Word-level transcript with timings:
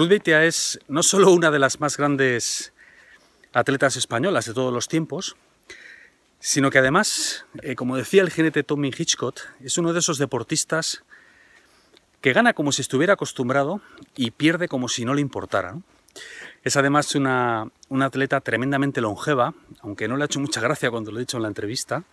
Ruth 0.00 0.28
es 0.28 0.80
no 0.88 1.02
solo 1.02 1.30
una 1.30 1.50
de 1.50 1.58
las 1.58 1.78
más 1.78 1.98
grandes 1.98 2.72
atletas 3.52 3.96
españolas 3.96 4.46
de 4.46 4.54
todos 4.54 4.72
los 4.72 4.88
tiempos, 4.88 5.36
sino 6.38 6.70
que 6.70 6.78
además, 6.78 7.44
eh, 7.62 7.74
como 7.74 7.98
decía 7.98 8.22
el 8.22 8.30
jinete 8.30 8.62
Tommy 8.62 8.94
Hitchcock, 8.96 9.38
es 9.62 9.76
uno 9.76 9.92
de 9.92 9.98
esos 9.98 10.16
deportistas 10.16 11.04
que 12.22 12.32
gana 12.32 12.54
como 12.54 12.72
si 12.72 12.80
estuviera 12.80 13.12
acostumbrado 13.12 13.82
y 14.16 14.30
pierde 14.30 14.68
como 14.68 14.88
si 14.88 15.04
no 15.04 15.12
le 15.12 15.20
importara. 15.20 15.76
Es 16.64 16.78
además 16.78 17.14
una, 17.14 17.70
atleta 17.90 18.40
tremendamente 18.40 19.02
longeva, 19.02 19.52
aunque 19.82 20.08
no 20.08 20.16
le 20.16 20.22
ha 20.22 20.26
hecho 20.26 20.40
mucha 20.40 20.62
gracia 20.62 20.90
cuando 20.90 21.10
lo 21.10 21.18
he 21.18 21.20
dicho 21.20 21.36
en 21.36 21.42
la 21.42 21.48
entrevista, 21.48 22.04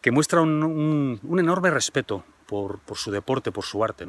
que 0.00 0.10
muestra 0.10 0.40
un, 0.40 1.20
enorme 1.38 1.70
respeto 1.70 2.24
por, 2.50 2.80
su 2.96 3.12
deporte, 3.12 3.52
por 3.52 3.64
su 3.64 3.84
arte 3.84 4.04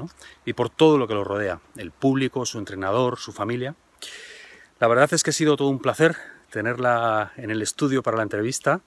y 0.45 0.53
por 0.53 0.71
todo 0.71 0.97
lo 0.97 1.07
que 1.07 1.13
lo 1.13 1.23
rodea, 1.23 1.61
el 1.77 1.91
público, 1.91 2.43
su 2.43 2.57
entrenador, 2.57 3.19
su 3.19 3.31
familia. 3.31 3.75
La 4.79 4.87
verdad 4.87 5.13
es 5.13 5.21
que 5.21 5.29
ha 5.29 5.33
sido 5.33 5.55
todo 5.55 5.67
un 5.67 5.77
placer 5.77 6.17
tenerla 6.49 7.33
en 7.37 7.51
el 7.51 7.61
estudio 7.61 8.01
para 8.01 8.17
la 8.17 8.23
entrevista 8.23 8.81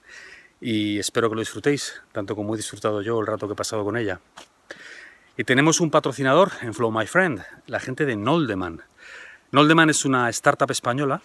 y 0.59 0.99
espero 0.99 1.29
que 1.29 1.35
lo 1.35 1.41
disfrutéis, 1.41 2.01
tanto 2.11 2.35
como 2.35 2.53
he 2.53 2.57
disfrutado 2.57 3.01
yo 3.01 3.17
el 3.21 3.27
rato 3.27 3.47
que 3.47 3.53
he 3.53 3.55
pasado 3.55 3.85
con 3.85 3.95
ella. 3.95 4.19
Y 5.37 5.45
tenemos 5.45 5.79
un 5.79 5.89
patrocinador 5.89 6.51
en 6.61 6.73
Flow 6.73 6.91
My 6.91 7.07
Friend, 7.07 7.41
la 7.67 7.79
gente 7.79 8.05
de 8.05 8.17
Noldeman. 8.17 8.81
Noldeman 9.51 9.89
es 9.89 10.03
una 10.03 10.29
startup 10.29 10.69
española 10.69 11.21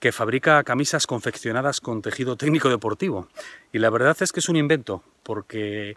que 0.00 0.12
fabrica 0.12 0.62
camisas 0.64 1.06
confeccionadas 1.06 1.80
con 1.80 2.02
tejido 2.02 2.36
técnico 2.36 2.68
deportivo. 2.68 3.28
Y 3.72 3.78
la 3.78 3.88
verdad 3.88 4.16
es 4.20 4.32
que 4.32 4.40
es 4.40 4.50
un 4.50 4.56
invento, 4.56 5.02
porque 5.22 5.96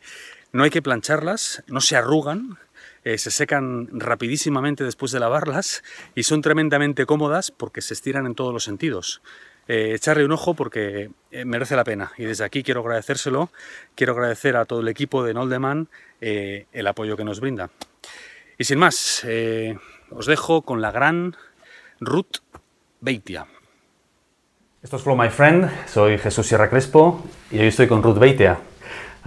no 0.52 0.64
hay 0.64 0.70
que 0.70 0.82
plancharlas, 0.82 1.64
no 1.68 1.82
se 1.82 1.96
arrugan, 1.96 2.58
eh, 3.04 3.18
se 3.18 3.32
secan 3.32 3.88
rapidísimamente 3.92 4.84
después 4.84 5.12
de 5.12 5.20
lavarlas 5.20 5.84
y 6.16 6.24
son 6.24 6.42
tremendamente 6.42 7.06
cómodas 7.06 7.52
porque 7.52 7.82
se 7.82 7.94
estiran 7.94 8.26
en 8.26 8.36
todos 8.36 8.54
los 8.54 8.64
sentidos. 8.64 9.22
Eh, 9.68 9.94
echarle 9.96 10.26
un 10.26 10.32
ojo 10.32 10.54
porque 10.54 11.10
eh, 11.32 11.46
merece 11.46 11.76
la 11.76 11.84
pena. 11.84 12.12
Y 12.18 12.26
desde 12.26 12.44
aquí 12.44 12.64
quiero 12.64 12.82
agradecérselo, 12.82 13.50
quiero 13.96 14.14
agradecer 14.14 14.56
a 14.58 14.66
todo 14.66 14.82
el 14.82 14.88
equipo 14.88 15.24
de 15.24 15.34
Noldeman 15.34 15.90
el 16.20 16.88
apoyo 16.88 17.16
que 17.16 17.24
nos 17.24 17.40
brinda. 17.40 17.70
Y 18.58 18.64
sin 18.64 18.80
más, 18.80 19.24
os 20.10 20.26
dejo 20.26 20.64
con 20.64 20.82
la 20.82 20.92
gran 20.92 21.36
Ruth 22.00 22.38
Beitia. 23.02 23.46
Esto 24.82 24.98
es 24.98 25.04
Flow 25.04 25.16
My 25.16 25.30
Friend, 25.30 25.70
soy 25.88 26.18
Jesús 26.18 26.48
Sierra 26.48 26.70
Crespo 26.70 27.24
y 27.52 27.60
hoy 27.60 27.68
estoy 27.68 27.88
con 27.88 28.02
Ruth 28.02 28.18
Beitia, 28.18 28.58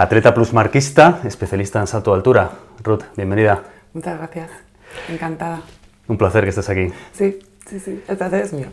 atleta 0.01 0.33
plus 0.33 0.55
marquista, 0.55 1.20
especialista 1.25 1.79
en 1.79 1.87
salto 1.87 2.12
de 2.12 2.17
altura. 2.17 2.51
Ruth, 2.83 3.05
bienvenida. 3.17 3.62
Muchas 3.93 4.17
gracias, 4.17 4.51
encantada. 5.11 5.61
Un 6.09 6.17
placer 6.17 6.45
que 6.45 6.51
estés 6.51 6.70
aquí. 6.70 6.91
Sí, 7.12 7.39
sí, 7.69 7.79
sí, 7.79 8.03
el 8.09 8.17
placer 8.17 8.43
es 8.43 8.53
mío. 8.55 8.69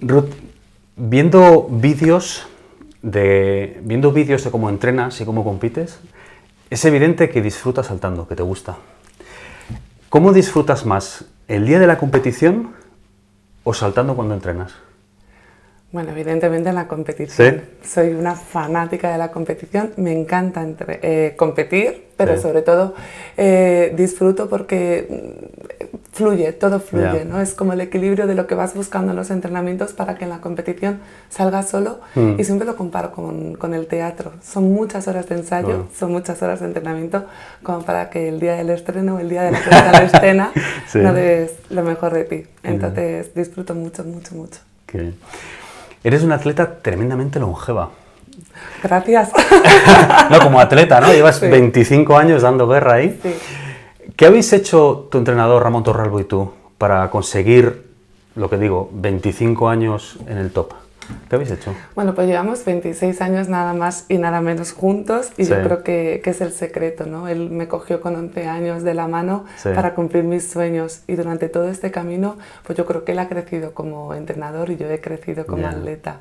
Ruth, 0.00 0.30
Viendo 0.96 1.68
vídeos 1.70 2.46
de 3.00 3.80
viendo 3.82 4.12
vídeos 4.12 4.44
de 4.44 4.50
cómo 4.50 4.68
entrenas 4.68 5.20
y 5.20 5.24
cómo 5.24 5.42
compites, 5.42 5.98
es 6.68 6.84
evidente 6.84 7.30
que 7.30 7.40
disfrutas 7.40 7.86
saltando, 7.86 8.28
que 8.28 8.36
te 8.36 8.42
gusta. 8.42 8.76
¿Cómo 10.10 10.32
disfrutas 10.32 10.84
más? 10.84 11.24
¿El 11.48 11.66
día 11.66 11.80
de 11.80 11.86
la 11.86 11.98
competición 11.98 12.72
o 13.64 13.72
saltando 13.72 14.14
cuando 14.14 14.34
entrenas? 14.34 14.74
Bueno, 15.92 16.12
evidentemente 16.12 16.70
en 16.70 16.74
la 16.74 16.88
competición. 16.88 17.60
Soy 17.84 18.14
una 18.14 18.34
fanática 18.34 19.12
de 19.12 19.18
la 19.18 19.30
competición. 19.30 19.92
Me 19.96 20.18
encanta 20.18 20.66
eh, 20.88 21.34
competir, 21.36 22.06
pero 22.16 22.40
sobre 22.40 22.62
todo 22.62 22.94
eh, 23.36 23.92
disfruto 23.94 24.48
porque 24.48 25.06
fluye, 26.12 26.52
todo 26.54 26.80
fluye, 26.80 27.26
¿no? 27.26 27.42
Es 27.42 27.52
como 27.52 27.74
el 27.74 27.82
equilibrio 27.82 28.26
de 28.26 28.34
lo 28.34 28.46
que 28.46 28.54
vas 28.54 28.74
buscando 28.74 29.12
en 29.12 29.16
los 29.16 29.30
entrenamientos 29.30 29.92
para 29.92 30.14
que 30.14 30.24
en 30.24 30.30
la 30.30 30.40
competición 30.40 31.00
salga 31.28 31.62
solo. 31.62 32.00
Mm. 32.14 32.40
Y 32.40 32.44
siempre 32.44 32.66
lo 32.66 32.74
comparo 32.74 33.12
con, 33.12 33.54
con, 33.56 33.74
el 33.74 33.86
teatro. 33.86 34.32
Son 34.42 34.72
muchas 34.72 35.08
horas 35.08 35.28
de 35.28 35.36
ensayo, 35.36 35.88
son 35.94 36.10
muchas 36.12 36.40
horas 36.42 36.60
de 36.60 36.66
entrenamiento, 36.68 37.26
como 37.62 37.82
para 37.84 38.08
que 38.08 38.30
el 38.30 38.40
día 38.40 38.54
del 38.54 38.70
estreno, 38.70 39.18
el 39.18 39.28
día 39.28 39.42
de 39.42 39.50
la 39.50 39.58
escena, 40.04 40.52
no 40.94 41.12
des 41.12 41.52
lo 41.68 41.82
mejor 41.82 42.14
de 42.14 42.24
ti. 42.24 42.44
Entonces 42.62 43.34
disfruto 43.34 43.74
mucho, 43.74 44.04
mucho, 44.04 44.34
mucho. 44.34 44.60
Eres 46.04 46.22
una 46.22 46.36
atleta 46.36 46.78
tremendamente 46.82 47.38
longeva. 47.38 47.90
Gracias. 48.82 49.30
no, 50.30 50.38
como 50.40 50.60
atleta, 50.60 51.00
¿no? 51.00 51.12
Llevas 51.12 51.40
25 51.40 52.16
años 52.16 52.42
dando 52.42 52.66
guerra 52.66 52.94
ahí. 52.94 53.18
Sí. 53.22 53.34
¿Qué 54.16 54.26
habéis 54.26 54.52
hecho 54.52 55.08
tu 55.10 55.18
entrenador 55.18 55.62
Ramón 55.62 55.84
Torralbo 55.84 56.20
y 56.20 56.24
tú 56.24 56.52
para 56.78 57.08
conseguir, 57.10 57.90
lo 58.34 58.50
que 58.50 58.58
digo, 58.58 58.90
25 58.92 59.68
años 59.68 60.18
en 60.26 60.38
el 60.38 60.50
top? 60.50 60.81
¿Qué 61.28 61.36
habéis 61.36 61.50
hecho? 61.50 61.74
Bueno, 61.94 62.14
pues 62.14 62.26
llevamos 62.26 62.64
26 62.64 63.20
años 63.22 63.48
nada 63.48 63.72
más 63.74 64.06
y 64.08 64.18
nada 64.18 64.40
menos 64.40 64.72
juntos 64.72 65.30
y 65.36 65.44
yo 65.44 65.62
creo 65.62 65.82
que, 65.82 66.20
que, 66.22 66.30
es 66.30 66.40
el 66.40 66.52
secreto, 66.52 67.06
¿no? 67.06 67.28
Él 67.28 67.50
me 67.50 67.68
cogió 67.68 68.00
con 68.00 68.14
11 68.16 68.46
años 68.46 68.82
de 68.82 68.94
la 68.94 69.08
mano 69.08 69.44
para 69.62 69.94
cumplir 69.94 70.24
mis 70.24 70.50
sueños 70.50 71.02
y 71.06 71.16
durante 71.16 71.48
todo 71.48 71.68
este 71.68 71.90
camino, 71.90 72.36
pues 72.64 72.76
yo 72.76 72.86
creo 72.86 73.04
que 73.04 73.12
él 73.12 73.18
ha 73.18 73.28
crecido 73.28 73.72
como 73.72 74.14
entrenador 74.14 74.70
y 74.70 74.76
yo 74.76 74.88
he 74.90 75.00
crecido 75.00 75.46
como 75.46 75.66
atleta. 75.66 76.20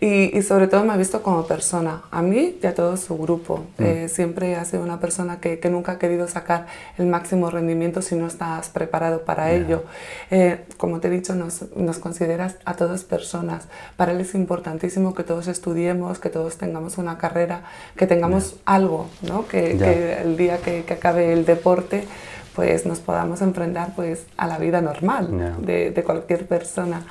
Y, 0.00 0.42
sobre 0.42 0.68
todo 0.68 0.84
me 0.84 0.92
ha 0.92 0.96
visto 0.96 1.22
como 1.22 1.46
persona, 1.46 2.02
a 2.10 2.20
mí 2.20 2.58
y 2.62 2.66
a 2.66 2.74
todo 2.74 2.96
su 2.96 3.16
grupo. 3.16 3.64
Mm. 3.78 3.84
Eh, 3.84 4.08
siempre 4.08 4.56
ha 4.56 4.64
sido 4.64 4.82
una 4.82 5.00
persona 5.00 5.40
que, 5.40 5.58
que, 5.58 5.70
nunca 5.70 5.92
ha 5.92 5.98
querido 5.98 6.28
sacar 6.28 6.66
el 6.98 7.06
máximo 7.06 7.50
rendimiento 7.50 8.02
si 8.02 8.14
no 8.14 8.26
estás 8.26 8.68
preparado 8.68 9.22
para 9.24 9.52
ello. 9.52 9.84
Eh, 10.30 10.64
como 10.76 11.00
te 11.00 11.08
he 11.08 11.10
dicho, 11.10 11.34
nos, 11.34 11.74
nos, 11.76 11.98
consideras 11.98 12.56
a 12.64 12.74
todas 12.74 13.04
personas. 13.04 13.68
Para 13.96 14.12
es 14.20 14.34
importantísimo 14.34 15.14
que 15.14 15.22
todos 15.22 15.48
estudiemos, 15.48 16.18
que 16.18 16.30
todos 16.30 16.56
tengamos 16.56 16.98
una 16.98 17.18
carrera, 17.18 17.64
que 17.96 18.06
tengamos 18.06 18.56
algo, 18.64 19.08
¿no? 19.22 19.46
que, 19.46 19.76
que, 19.76 20.20
el 20.22 20.36
día 20.36 20.58
que, 20.58 20.84
que 20.84 20.94
acabe 20.94 21.32
el 21.32 21.44
deporte 21.44 22.04
pues 22.54 22.86
nos 22.86 23.00
podamos 23.00 23.42
enfrentar 23.42 23.94
pues 23.96 24.26
a 24.36 24.46
la 24.46 24.58
vida 24.58 24.80
normal 24.80 25.56
de, 25.58 25.90
de, 25.90 26.04
cualquier 26.04 26.46
persona. 26.46 27.02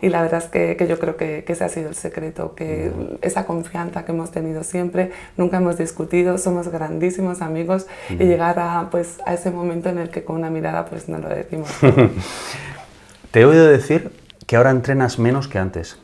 Y 0.00 0.08
la 0.08 0.22
verdad 0.22 0.42
es 0.44 0.48
que, 0.48 0.76
que 0.76 0.86
yo 0.86 0.98
creo 0.98 1.16
que, 1.16 1.42
que, 1.44 1.54
ese 1.54 1.64
ha 1.64 1.68
sido 1.68 1.88
el 1.88 1.96
secreto, 1.96 2.54
que 2.54 2.92
esa 3.20 3.44
confianza 3.44 4.04
que 4.04 4.12
hemos 4.12 4.30
tenido 4.30 4.62
siempre, 4.62 5.10
nunca 5.36 5.56
hemos 5.56 5.76
discutido, 5.76 6.38
somos 6.38 6.68
grandísimos 6.68 7.42
amigos 7.42 7.86
y 8.10 8.24
llegar 8.24 8.60
a, 8.60 8.88
pues, 8.90 9.18
a 9.26 9.34
ese 9.34 9.50
momento 9.50 9.88
en 9.88 9.98
el 9.98 10.08
que 10.10 10.22
con 10.22 10.36
una 10.36 10.50
mirada 10.50 10.84
pues 10.84 11.08
no 11.08 11.18
lo 11.18 11.28
decimos. 11.28 11.68
Te 13.32 13.40
he 13.40 13.44
oído 13.44 13.66
decir 13.66 14.12
que 14.46 14.56
ahora 14.56 14.70
entrenas 14.70 15.18
menos 15.18 15.48
que 15.48 15.58
antes, 15.58 15.98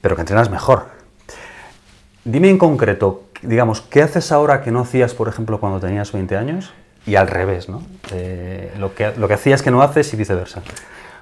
pero 0.00 0.16
que 0.16 0.22
entrenas 0.22 0.50
mejor. 0.50 0.86
Dime 2.24 2.50
en 2.50 2.58
concreto, 2.58 3.24
digamos, 3.42 3.80
¿qué 3.80 4.02
haces 4.02 4.32
ahora 4.32 4.62
que 4.62 4.70
no 4.70 4.80
hacías, 4.80 5.14
por 5.14 5.28
ejemplo, 5.28 5.58
cuando 5.60 5.80
tenías 5.80 6.12
20 6.12 6.36
años? 6.36 6.72
y 7.06 7.16
al 7.16 7.28
revés, 7.28 7.68
¿no? 7.68 7.82
Eh, 8.12 8.72
lo, 8.78 8.94
que, 8.94 9.12
lo 9.16 9.28
que 9.28 9.34
hacías 9.34 9.62
que 9.62 9.70
no 9.70 9.82
haces 9.82 10.12
y 10.12 10.16
viceversa. 10.16 10.62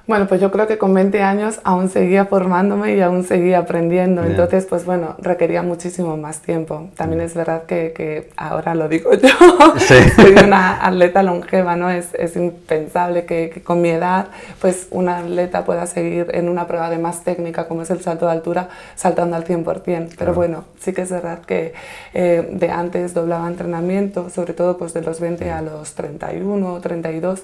Bueno, 0.08 0.26
pues 0.26 0.40
yo 0.40 0.50
creo 0.50 0.66
que 0.66 0.78
con 0.78 0.94
20 0.94 1.22
años 1.22 1.60
aún 1.64 1.90
seguía 1.90 2.24
formándome 2.24 2.96
y 2.96 3.00
aún 3.02 3.24
seguía 3.24 3.58
aprendiendo. 3.58 4.24
Entonces, 4.24 4.64
pues 4.64 4.86
bueno, 4.86 5.16
requería 5.18 5.60
muchísimo 5.60 6.16
más 6.16 6.40
tiempo. 6.40 6.88
También 6.96 7.20
es 7.20 7.34
verdad 7.34 7.64
que, 7.64 7.92
que 7.94 8.30
ahora 8.34 8.74
lo 8.74 8.88
digo 8.88 9.12
yo, 9.12 9.28
soy 10.16 10.32
una 10.42 10.82
atleta 10.82 11.22
longeva, 11.22 11.76
¿no? 11.76 11.90
Es, 11.90 12.14
es 12.14 12.36
impensable 12.36 13.26
que, 13.26 13.50
que, 13.52 13.60
con 13.60 13.82
mi 13.82 13.90
edad, 13.90 14.28
pues 14.62 14.88
una 14.92 15.18
atleta 15.18 15.66
pueda 15.66 15.86
seguir 15.86 16.28
en 16.32 16.48
una 16.48 16.66
prueba 16.66 16.88
de 16.88 16.96
más 16.96 17.22
técnica 17.22 17.68
como 17.68 17.82
es 17.82 17.90
el 17.90 18.00
salto 18.00 18.24
de 18.24 18.32
altura, 18.32 18.70
saltando 18.94 19.36
al 19.36 19.44
100%. 19.44 20.14
Pero 20.16 20.32
bueno, 20.32 20.64
sí 20.80 20.94
que 20.94 21.02
es 21.02 21.10
verdad 21.10 21.40
que 21.40 21.74
eh, 22.14 22.48
de 22.50 22.70
antes 22.70 23.12
doblaba 23.12 23.46
entrenamiento, 23.46 24.30
sobre 24.30 24.54
todo 24.54 24.78
pues 24.78 24.94
de 24.94 25.02
los 25.02 25.20
20 25.20 25.50
a 25.50 25.60
los 25.60 25.92
31, 25.92 26.80
32, 26.80 27.42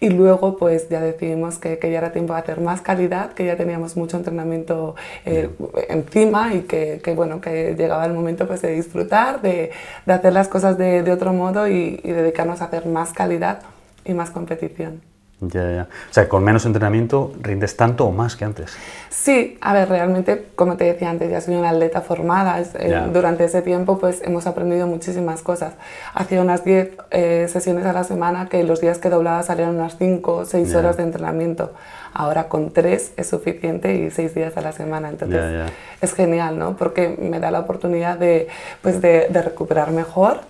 y 0.00 0.08
luego 0.08 0.56
pues 0.56 0.88
ya 0.88 1.02
decidimos 1.02 1.58
que, 1.58 1.78
que 1.78 1.90
ya 1.90 1.97
era 1.98 2.12
tiempo 2.12 2.32
de 2.32 2.40
hacer 2.40 2.60
más 2.60 2.80
calidad, 2.80 3.32
que 3.32 3.44
ya 3.44 3.56
teníamos 3.56 3.96
mucho 3.96 4.16
entrenamiento 4.16 4.94
eh, 5.24 5.50
encima 5.88 6.54
y 6.54 6.62
que, 6.62 7.00
que, 7.02 7.14
bueno, 7.14 7.40
que 7.40 7.74
llegaba 7.76 8.06
el 8.06 8.12
momento 8.12 8.46
pues, 8.46 8.62
de 8.62 8.72
disfrutar, 8.72 9.42
de, 9.42 9.70
de 10.06 10.12
hacer 10.12 10.32
las 10.32 10.48
cosas 10.48 10.78
de, 10.78 11.02
de 11.02 11.12
otro 11.12 11.32
modo 11.32 11.68
y, 11.68 12.00
y 12.02 12.10
dedicarnos 12.12 12.62
a 12.62 12.66
hacer 12.66 12.86
más 12.86 13.12
calidad 13.12 13.60
y 14.04 14.14
más 14.14 14.30
competición. 14.30 15.07
Ya, 15.40 15.70
ya. 15.70 15.88
O 16.10 16.12
sea, 16.12 16.28
con 16.28 16.42
menos 16.42 16.66
entrenamiento 16.66 17.32
rindes 17.40 17.76
tanto 17.76 18.06
o 18.06 18.10
más 18.10 18.34
que 18.34 18.44
antes. 18.44 18.76
Sí, 19.08 19.56
a 19.60 19.72
ver, 19.72 19.88
realmente, 19.88 20.46
como 20.56 20.76
te 20.76 20.84
decía 20.84 21.10
antes, 21.10 21.30
ya 21.30 21.40
soy 21.40 21.54
una 21.54 21.70
atleta 21.70 22.00
formada. 22.00 22.60
Eh, 22.60 23.02
durante 23.12 23.44
ese 23.44 23.62
tiempo, 23.62 23.98
pues 23.98 24.20
hemos 24.24 24.48
aprendido 24.48 24.88
muchísimas 24.88 25.42
cosas. 25.42 25.74
Hacía 26.12 26.42
unas 26.42 26.64
10 26.64 26.90
eh, 27.10 27.46
sesiones 27.48 27.86
a 27.86 27.92
la 27.92 28.02
semana 28.02 28.48
que 28.48 28.64
los 28.64 28.80
días 28.80 28.98
que 28.98 29.10
doblaba 29.10 29.42
salían 29.44 29.76
unas 29.76 29.96
5 29.96 30.34
o 30.34 30.44
6 30.44 30.74
horas 30.74 30.96
de 30.96 31.04
entrenamiento. 31.04 31.72
Ahora 32.14 32.48
con 32.48 32.72
3 32.72 33.12
es 33.16 33.26
suficiente 33.28 33.94
y 33.94 34.10
6 34.10 34.34
días 34.34 34.56
a 34.56 34.60
la 34.60 34.72
semana. 34.72 35.08
Entonces, 35.08 35.70
es 36.00 36.14
genial, 36.14 36.58
¿no? 36.58 36.76
Porque 36.76 37.16
me 37.20 37.38
da 37.38 37.52
la 37.52 37.60
oportunidad 37.60 38.18
de, 38.18 38.48
pues, 38.82 39.00
de, 39.00 39.28
de 39.30 39.42
recuperar 39.42 39.92
mejor 39.92 40.40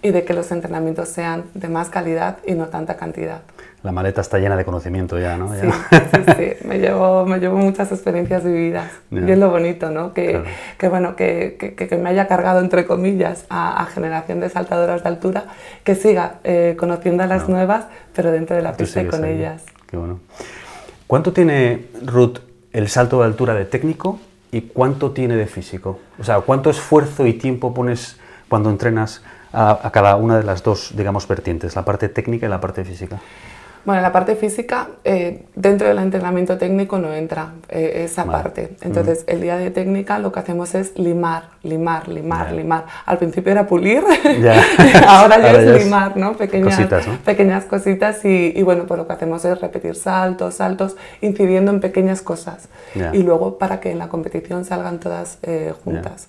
y 0.00 0.10
de 0.10 0.24
que 0.24 0.32
los 0.32 0.50
entrenamientos 0.50 1.10
sean 1.10 1.44
de 1.52 1.68
más 1.68 1.90
calidad 1.90 2.38
y 2.46 2.54
no 2.54 2.68
tanta 2.68 2.96
cantidad. 2.96 3.40
La 3.82 3.92
maleta 3.92 4.20
está 4.20 4.38
llena 4.38 4.56
de 4.56 4.64
conocimiento 4.64 5.18
ya, 5.18 5.38
¿no? 5.38 5.54
Sí, 5.54 5.66
sí, 5.90 6.22
sí, 6.36 6.66
me 6.66 6.78
llevo, 6.78 7.24
me 7.24 7.38
llevo 7.38 7.56
muchas 7.56 7.90
experiencias 7.92 8.44
vividas. 8.44 8.90
Y 9.10 9.30
es 9.30 9.38
lo 9.38 9.50
bonito, 9.50 9.90
¿no? 9.90 10.12
Que, 10.12 10.42
que 10.76 10.88
bueno, 10.88 11.16
que, 11.16 11.56
que, 11.58 11.74
que, 11.74 11.96
me 11.96 12.10
haya 12.10 12.28
cargado, 12.28 12.60
entre 12.60 12.86
comillas, 12.86 13.46
a, 13.48 13.86
generación 13.86 14.40
de 14.40 14.50
saltadoras 14.50 15.02
de 15.02 15.08
altura, 15.08 15.44
que 15.82 15.94
siga 15.94 16.40
eh, 16.44 16.76
conociendo 16.78 17.22
a 17.22 17.26
las 17.26 17.48
nuevas, 17.48 17.86
pero 18.14 18.30
dentro 18.30 18.54
de 18.54 18.62
la 18.62 18.74
pista 18.74 19.00
y 19.00 19.06
con 19.06 19.24
ellas. 19.24 19.62
Qué 19.86 19.96
bueno. 19.96 20.20
¿Cuánto 21.06 21.32
tiene, 21.32 21.86
Ruth, 22.04 22.38
el 22.72 22.88
salto 22.88 23.20
de 23.20 23.24
altura 23.24 23.54
de 23.54 23.64
técnico 23.64 24.20
y 24.52 24.60
cuánto 24.60 25.12
tiene 25.12 25.36
de 25.36 25.46
físico? 25.46 26.00
O 26.18 26.24
sea, 26.24 26.42
¿cuánto 26.42 26.68
esfuerzo 26.68 27.26
y 27.26 27.32
tiempo 27.32 27.72
pones 27.72 28.18
cuando 28.48 28.68
entrenas 28.68 29.22
a, 29.54 29.80
a 29.82 29.90
cada 29.90 30.16
una 30.16 30.36
de 30.36 30.44
las 30.44 30.62
dos, 30.62 30.92
digamos, 30.94 31.26
vertientes, 31.26 31.74
la 31.74 31.84
parte 31.84 32.10
técnica 32.10 32.46
y 32.46 32.50
la 32.50 32.60
parte 32.60 32.84
física? 32.84 33.18
Bueno, 33.84 34.02
la 34.02 34.12
parte 34.12 34.36
física, 34.36 34.88
eh, 35.04 35.46
dentro 35.54 35.88
del 35.88 35.98
entrenamiento 35.98 36.58
técnico 36.58 36.98
no 36.98 37.14
entra 37.14 37.54
eh, 37.68 38.02
esa 38.04 38.26
parte. 38.26 38.76
Entonces, 38.82 39.24
el 39.26 39.40
día 39.40 39.56
de 39.56 39.70
técnica 39.70 40.18
lo 40.18 40.32
que 40.32 40.40
hacemos 40.40 40.74
es 40.74 40.98
limar, 40.98 41.50
limar, 41.62 42.08
limar, 42.08 42.52
limar. 42.52 42.86
Al 43.06 43.18
principio 43.18 43.52
era 43.52 43.66
pulir, 43.66 44.02
ahora 45.06 45.40
ya 45.40 45.52
es 45.52 45.84
limar, 45.84 46.16
¿no? 46.16 46.36
Pequeñas 46.36 46.76
cositas, 46.76 47.06
Pequeñas 47.24 47.64
cositas 47.64 48.24
y, 48.24 48.62
bueno, 48.62 48.84
pues 48.86 48.98
lo 48.98 49.06
que 49.06 49.12
hacemos 49.12 49.44
es 49.44 49.60
repetir 49.60 49.94
saltos, 49.94 50.54
saltos, 50.54 50.96
incidiendo 51.20 51.70
en 51.70 51.80
pequeñas 51.80 52.22
cosas. 52.22 52.68
Y 53.12 53.22
luego 53.22 53.58
para 53.58 53.80
que 53.80 53.90
en 53.90 53.98
la 53.98 54.08
competición 54.08 54.64
salgan 54.64 55.00
todas 55.00 55.38
eh, 55.42 55.72
juntas. 55.84 56.28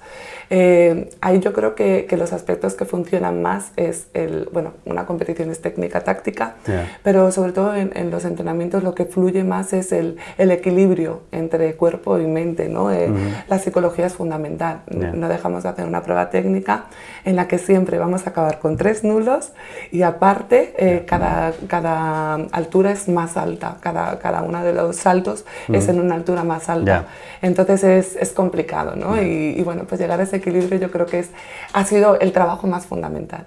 ahí 0.49 1.39
yo 1.39 1.53
creo 1.53 1.75
que, 1.75 2.05
que, 2.07 2.17
los 2.17 2.33
aspectos 2.33 2.75
que 2.75 2.85
funcionan 2.85 3.41
más 3.41 3.71
es 3.77 4.07
el, 4.13 4.49
bueno, 4.51 4.73
una 4.85 5.05
competición 5.05 5.49
es 5.49 5.61
técnica, 5.61 6.01
táctica, 6.01 6.55
pero 7.03 7.31
sobre 7.31 7.51
todo 7.51 7.75
en, 7.75 8.11
los 8.11 8.25
entrenamientos 8.25 8.83
lo 8.83 8.93
que 8.93 9.05
fluye 9.05 9.43
más 9.43 9.73
es 9.73 9.91
el, 9.91 10.17
el 10.37 10.51
equilibrio 10.51 11.21
entre 11.31 11.75
cuerpo 11.75 12.19
y 12.19 12.25
mente, 12.25 12.67
¿no? 12.67 12.91
Eh, 12.91 13.09
la 13.47 13.59
psicología 13.59 14.05
es 14.05 14.13
fundamental. 14.13 14.81
No 15.21 15.29
dejamos 15.29 15.63
de 15.63 15.69
hacer 15.69 15.85
una 15.85 16.01
prueba 16.01 16.31
técnica 16.31 16.85
en 17.23 17.35
la 17.35 17.47
que 17.47 17.59
siempre 17.59 17.99
vamos 17.99 18.25
a 18.25 18.31
acabar 18.31 18.57
con 18.57 18.75
tres 18.75 19.03
nulos 19.03 19.51
y 19.91 20.01
aparte 20.01 20.73
eh, 20.77 21.05
cada, 21.05 21.53
cada 21.67 22.33
altura 22.51 22.91
es 22.91 23.07
más 23.07 23.37
alta, 23.37 23.77
cada, 23.79 24.17
cada 24.17 24.41
uno 24.41 24.63
de 24.63 24.73
los 24.73 24.95
saltos 24.95 25.45
es 25.71 25.87
en 25.87 25.99
una 25.99 26.15
altura 26.15 26.43
más 26.43 26.69
alta. 26.69 27.05
Entonces 27.41 27.83
es, 27.83 28.15
es 28.15 28.31
complicado, 28.31 28.95
¿no? 28.95 29.21
Y, 29.21 29.55
y, 29.57 29.61
bueno, 29.61 29.83
pues 29.87 30.01
llegar 30.01 30.19
a 30.19 30.23
ese 30.23 30.37
equilibrio 30.37 30.79
yo 30.79 30.89
creo 30.89 31.05
que 31.05 31.19
es, 31.19 31.29
ha 31.73 31.85
sido 31.85 32.19
el 32.19 32.31
trabajo 32.31 32.65
más 32.65 32.87
fundamental. 32.87 33.45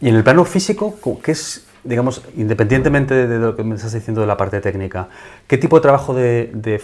Y 0.00 0.08
en 0.08 0.14
el 0.14 0.24
plano 0.24 0.44
físico, 0.44 0.96
¿qué 1.22 1.32
es 1.32 1.66
digamos, 1.84 2.22
independientemente 2.36 3.26
de 3.26 3.38
lo 3.38 3.56
que 3.56 3.64
me 3.64 3.74
estás 3.74 3.92
diciendo 3.92 4.20
de 4.20 4.26
la 4.26 4.36
parte 4.36 4.60
técnica, 4.60 5.08
¿qué 5.46 5.56
tipo 5.58 5.76
de 5.76 5.82
trabajo 5.82 6.14
de, 6.14 6.82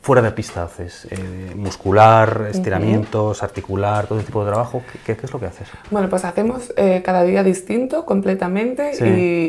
fuera 0.00 0.22
de 0.22 0.30
pista 0.30 0.62
haces? 0.62 1.06
Eh, 1.10 1.52
¿Muscular, 1.56 2.48
estiramientos, 2.50 3.42
articular, 3.42 4.06
todo 4.06 4.18
ese 4.18 4.26
tipo 4.26 4.44
de 4.44 4.50
trabajo? 4.50 4.82
¿Qué, 5.04 5.12
es 5.12 5.32
lo 5.32 5.40
que 5.40 5.46
haces? 5.46 5.68
Bueno, 5.90 6.08
pues 6.08 6.24
hacemos 6.24 6.72
eh, 6.76 7.02
cada 7.04 7.24
día 7.24 7.42
distinto 7.42 8.04
completamente 8.04 8.92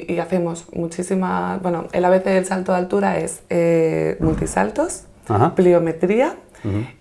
y, 0.07 0.19
hacemos 0.19 0.65
muchísima, 0.73 1.59
bueno, 1.61 1.87
el 1.93 2.03
ABC 2.03 2.25
del 2.25 2.45
salto 2.45 2.71
de 2.73 2.77
altura 2.77 3.19
es 3.19 3.41
eh, 3.49 4.17
multisaltos, 4.19 5.03
pliometría, 5.55 6.35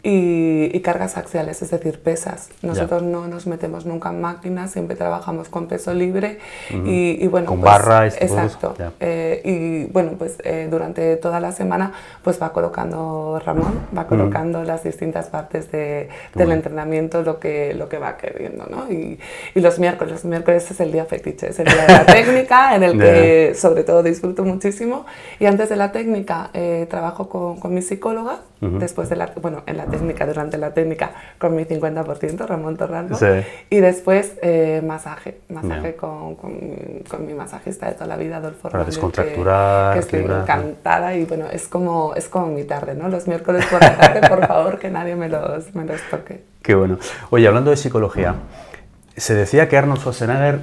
y, 0.02 0.80
cargas 0.80 1.16
axiales, 1.16 1.60
es 1.60 1.70
decir, 1.70 2.00
pesas. 2.00 2.48
Nosotros 2.62 3.02
no 3.02 3.26
nos 3.28 3.46
metemos 3.46 3.84
nunca 3.84 4.10
en 4.10 4.20
máquinas, 4.20 4.70
siempre 4.70 4.96
trabajamos 4.96 5.48
con 5.48 5.66
peso 5.66 5.92
libre 5.92 6.38
y, 6.70 7.26
bueno, 7.28 7.46
con 7.46 7.60
pues, 7.60 7.72
barra, 7.72 8.06
exacto. 8.06 8.74
Eh, 9.00 9.42
y 9.44 9.92
bueno, 9.92 10.12
pues 10.18 10.38
eh, 10.44 10.68
durante 10.70 11.16
toda 11.16 11.40
la 11.40 11.52
semana 11.52 11.92
pues 12.22 12.40
va 12.40 12.52
colocando 12.52 13.40
Ramón, 13.44 13.80
va 13.96 14.06
colocando 14.06 14.62
las 14.64 14.84
distintas 14.84 15.26
partes 15.28 15.70
de, 15.72 16.08
del 16.34 16.52
entrenamiento, 16.52 17.22
lo 17.22 17.38
que, 17.38 17.74
lo 17.74 17.88
que 17.88 17.98
va 17.98 18.16
queriendo, 18.16 18.66
¿no? 18.66 18.90
Y, 18.90 19.18
y, 19.54 19.60
los 19.60 19.78
miércoles, 19.78 20.12
los 20.12 20.24
miércoles 20.24 20.70
es 20.70 20.80
el 20.80 20.92
día 20.92 21.04
fetiche, 21.04 21.50
es 21.50 21.58
el 21.58 21.66
día 21.66 21.86
de 21.86 21.92
la 21.92 22.06
técnica 22.06 22.76
en 22.76 22.82
el 22.82 22.98
que 22.98 23.54
sobre 23.54 23.84
todo 23.84 24.02
disfruto 24.02 24.44
muchísimo. 24.44 25.06
Y 25.38 25.46
antes 25.46 25.68
de 25.68 25.76
la 25.76 25.92
técnica 25.92 26.50
eh, 26.54 26.86
trabajo 26.88 27.28
con, 27.28 27.60
con 27.60 27.74
mi 27.74 27.82
psicóloga, 27.82 28.40
después 28.60 29.08
de 29.08 29.16
la 29.16 29.32
bueno, 29.40 29.47
en 29.66 29.76
la 29.76 29.86
técnica, 29.86 30.26
durante 30.26 30.58
la 30.58 30.72
técnica, 30.72 31.12
con 31.38 31.54
mi 31.54 31.64
50%, 31.64 32.46
Ramón 32.46 32.76
Torralbo. 32.76 33.16
Sí. 33.16 33.26
Y 33.70 33.80
después 33.80 34.34
eh, 34.42 34.82
masaje, 34.84 35.40
masaje 35.48 35.96
con, 35.96 36.36
con, 36.36 37.26
mi 37.26 37.34
masajista 37.34 37.86
de 37.86 37.92
toda 37.92 38.06
la 38.06 38.16
vida, 38.16 38.36
Adolfo 38.36 38.68
Para 38.68 38.84
descontracturar, 38.84 39.94
que, 39.94 40.00
estoy 40.00 40.20
encantada 40.20 41.14
y 41.14 41.24
bueno, 41.24 41.46
es 41.50 41.68
como, 41.68 42.14
es 42.14 42.28
como 42.28 42.46
mi 42.46 42.64
tarde, 42.64 42.94
¿no? 42.94 43.08
Los 43.08 43.26
miércoles 43.26 43.66
por 43.66 43.80
la 43.80 43.96
tarde, 43.96 44.28
por 44.28 44.46
favor, 44.46 44.78
que 44.78 44.90
nadie 44.90 45.16
me 45.16 45.28
los, 45.28 45.74
me 45.74 45.84
los 45.84 46.00
toque. 46.10 46.42
Qué 46.62 46.74
bueno. 46.74 46.98
Oye, 47.30 47.46
hablando 47.46 47.70
de 47.70 47.76
psicología, 47.76 48.34
se 49.16 49.34
decía 49.34 49.68
que 49.68 49.76
Arnold 49.76 50.00
Schwarzenegger 50.00 50.60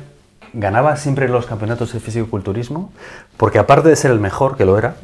ganaba 0.54 0.96
siempre 0.96 1.28
los 1.28 1.46
campeonatos 1.46 1.94
de 1.94 2.00
físico-culturismo, 2.00 2.92
porque 3.38 3.60
aparte 3.60 3.90
de 3.90 3.96
ser 3.96 4.12
el 4.12 4.20
mejor, 4.20 4.56
que 4.56 4.66
lo 4.66 4.78
era, 4.78 4.96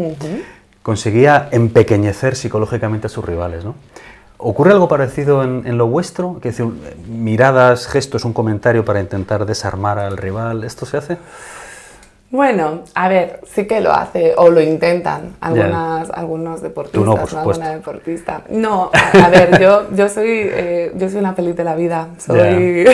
conseguía 0.84 1.50
empequeñecer 1.52 2.36
psicológicamente 2.36 3.08
a 3.08 3.10
sus 3.10 3.24
rivales. 3.26 3.64
¿no? 3.64 3.76
¿Ocurre 4.38 4.72
algo 4.72 4.88
parecido 4.88 5.44
en, 5.44 5.78
lo 5.78 5.88
vuestro? 5.88 6.40
Que 6.42 6.50
decir, 6.50 6.66
miradas, 7.08 7.88
gestos, 7.88 8.26
un 8.26 8.34
comentario 8.34 8.84
para 8.84 9.00
intentar 9.00 9.46
desarmar 9.46 10.00
al 10.00 10.18
rival, 10.18 10.64
¿esto 10.64 10.86
se 10.86 10.98
hace? 10.98 11.18
Bueno, 12.32 12.84
a 12.96 13.10
ver, 13.10 13.42
sí 13.46 13.68
que 13.68 13.82
lo 13.82 13.92
hace 13.92 14.34
o 14.38 14.50
lo 14.50 14.62
intentan 14.62 15.36
algunas, 15.42 16.10
algunos 16.12 16.62
deportistas, 16.62 17.04
no, 17.06 17.16
por 17.18 17.36
alguna 17.38 17.70
deportista. 17.72 18.44
No, 18.50 18.90
a, 18.94 19.30
ver, 19.30 19.60
yo, 19.60 19.94
yo, 19.94 20.08
soy, 20.08 20.30
eh, 20.30 20.94
yo 20.96 21.10
soy 21.10 21.20
una 21.20 21.34
feliz 21.34 21.58
de 21.58 21.66
la 21.66 21.76
vida, 21.76 22.08
soy 22.18 22.86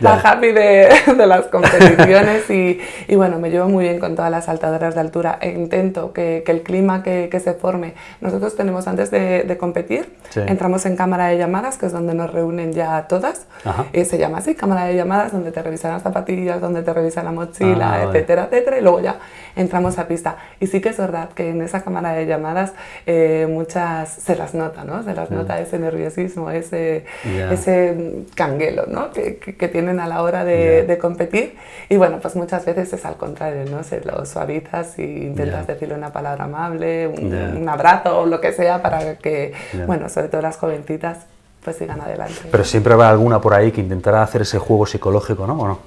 la 0.00 0.14
happy 0.14 0.52
de, 0.52 0.88
de, 1.16 1.26
las 1.26 1.46
competiciones 1.46 2.48
y, 2.50 2.80
y, 3.06 3.16
bueno, 3.16 3.38
me 3.38 3.50
llevo 3.50 3.68
muy 3.68 3.84
bien 3.84 3.98
con 3.98 4.14
todas 4.14 4.30
las 4.30 4.46
saltadoras 4.46 4.94
de 4.94 5.00
altura. 5.00 5.38
E 5.40 5.50
intento 5.50 6.12
que, 6.12 6.42
que 6.44 6.52
el 6.52 6.62
clima 6.62 7.02
que, 7.02 7.28
que, 7.30 7.40
se 7.40 7.54
forme. 7.54 7.94
Nosotros 8.20 8.56
tenemos 8.56 8.86
antes 8.88 9.10
de, 9.10 9.42
de 9.42 9.58
competir, 9.58 10.14
entramos 10.34 10.86
en 10.86 10.96
cámara 10.96 11.28
de 11.28 11.38
llamadas, 11.38 11.78
que 11.78 11.86
es 11.86 11.92
donde 11.92 12.14
nos 12.14 12.32
reúnen 12.32 12.72
ya 12.72 13.06
todas, 13.08 13.46
y 13.92 14.04
se 14.04 14.18
llama 14.18 14.38
así, 14.38 14.54
cámara 14.54 14.84
de 14.84 14.96
llamadas, 14.96 15.32
donde 15.32 15.52
te 15.52 15.62
revisan 15.62 15.92
las 15.92 16.02
zapatillas, 16.02 16.60
donde 16.60 16.82
te 16.82 16.92
revisan 16.92 17.24
la 17.24 17.32
mochila, 17.32 17.94
ah, 17.94 18.02
etcétera 18.04 18.48
y 18.78 18.82
luego 18.82 19.00
ya 19.00 19.16
entramos 19.58 19.98
a 19.98 20.08
pista. 20.08 20.36
Y 20.60 20.68
sí 20.68 20.80
que 20.80 20.88
es 20.88 20.96
verdad 20.96 21.30
que 21.30 21.50
en 21.50 21.60
esa 21.60 21.82
cámara 21.82 22.12
de 22.12 22.26
llamadas 22.26 22.72
eh, 23.06 23.46
muchas 23.50 24.08
se 24.08 24.36
las 24.36 24.54
nota, 24.54 24.84
¿no? 24.84 25.02
Se 25.02 25.14
las 25.14 25.30
nota 25.30 25.60
ese 25.60 25.78
nerviosismo, 25.78 26.50
ese, 26.50 27.04
ese 27.50 28.24
canguelo, 28.34 28.86
¿no? 28.86 29.10
Que, 29.10 29.36
que, 29.36 29.68
tienen 29.68 30.00
a 30.00 30.06
la 30.06 30.22
hora 30.22 30.44
de, 30.44 30.84
de, 30.84 30.98
competir. 30.98 31.56
Y 31.88 31.96
bueno, 31.96 32.20
pues 32.20 32.36
muchas 32.36 32.64
veces 32.64 32.92
es 32.92 33.04
al 33.04 33.16
contrario, 33.16 33.64
¿no? 33.70 33.82
Se 33.82 34.00
lo 34.00 34.24
suavizas 34.24 34.98
y 34.98 35.02
intentas 35.02 35.66
decirle 35.66 35.94
una 35.94 36.12
palabra 36.12 36.44
amable, 36.44 37.06
un, 37.08 37.34
un, 37.34 37.68
abrazo 37.68 38.20
o 38.20 38.26
lo 38.26 38.40
que 38.40 38.52
sea 38.52 38.80
para 38.80 39.16
que, 39.16 39.52
bueno, 39.86 40.08
sobre 40.08 40.28
todo 40.28 40.40
las 40.40 40.56
jovencitas 40.56 41.26
pues 41.62 41.76
sigan 41.76 42.00
adelante. 42.00 42.40
Pero 42.50 42.64
siempre 42.64 42.94
habrá 42.94 43.10
alguna 43.10 43.40
por 43.40 43.54
ahí 43.54 43.72
que 43.72 43.80
intentará 43.80 44.22
hacer 44.22 44.42
ese 44.42 44.58
juego 44.58 44.86
psicológico, 44.86 45.46
¿no? 45.46 45.60
¿O 45.60 45.68
no? 45.68 45.78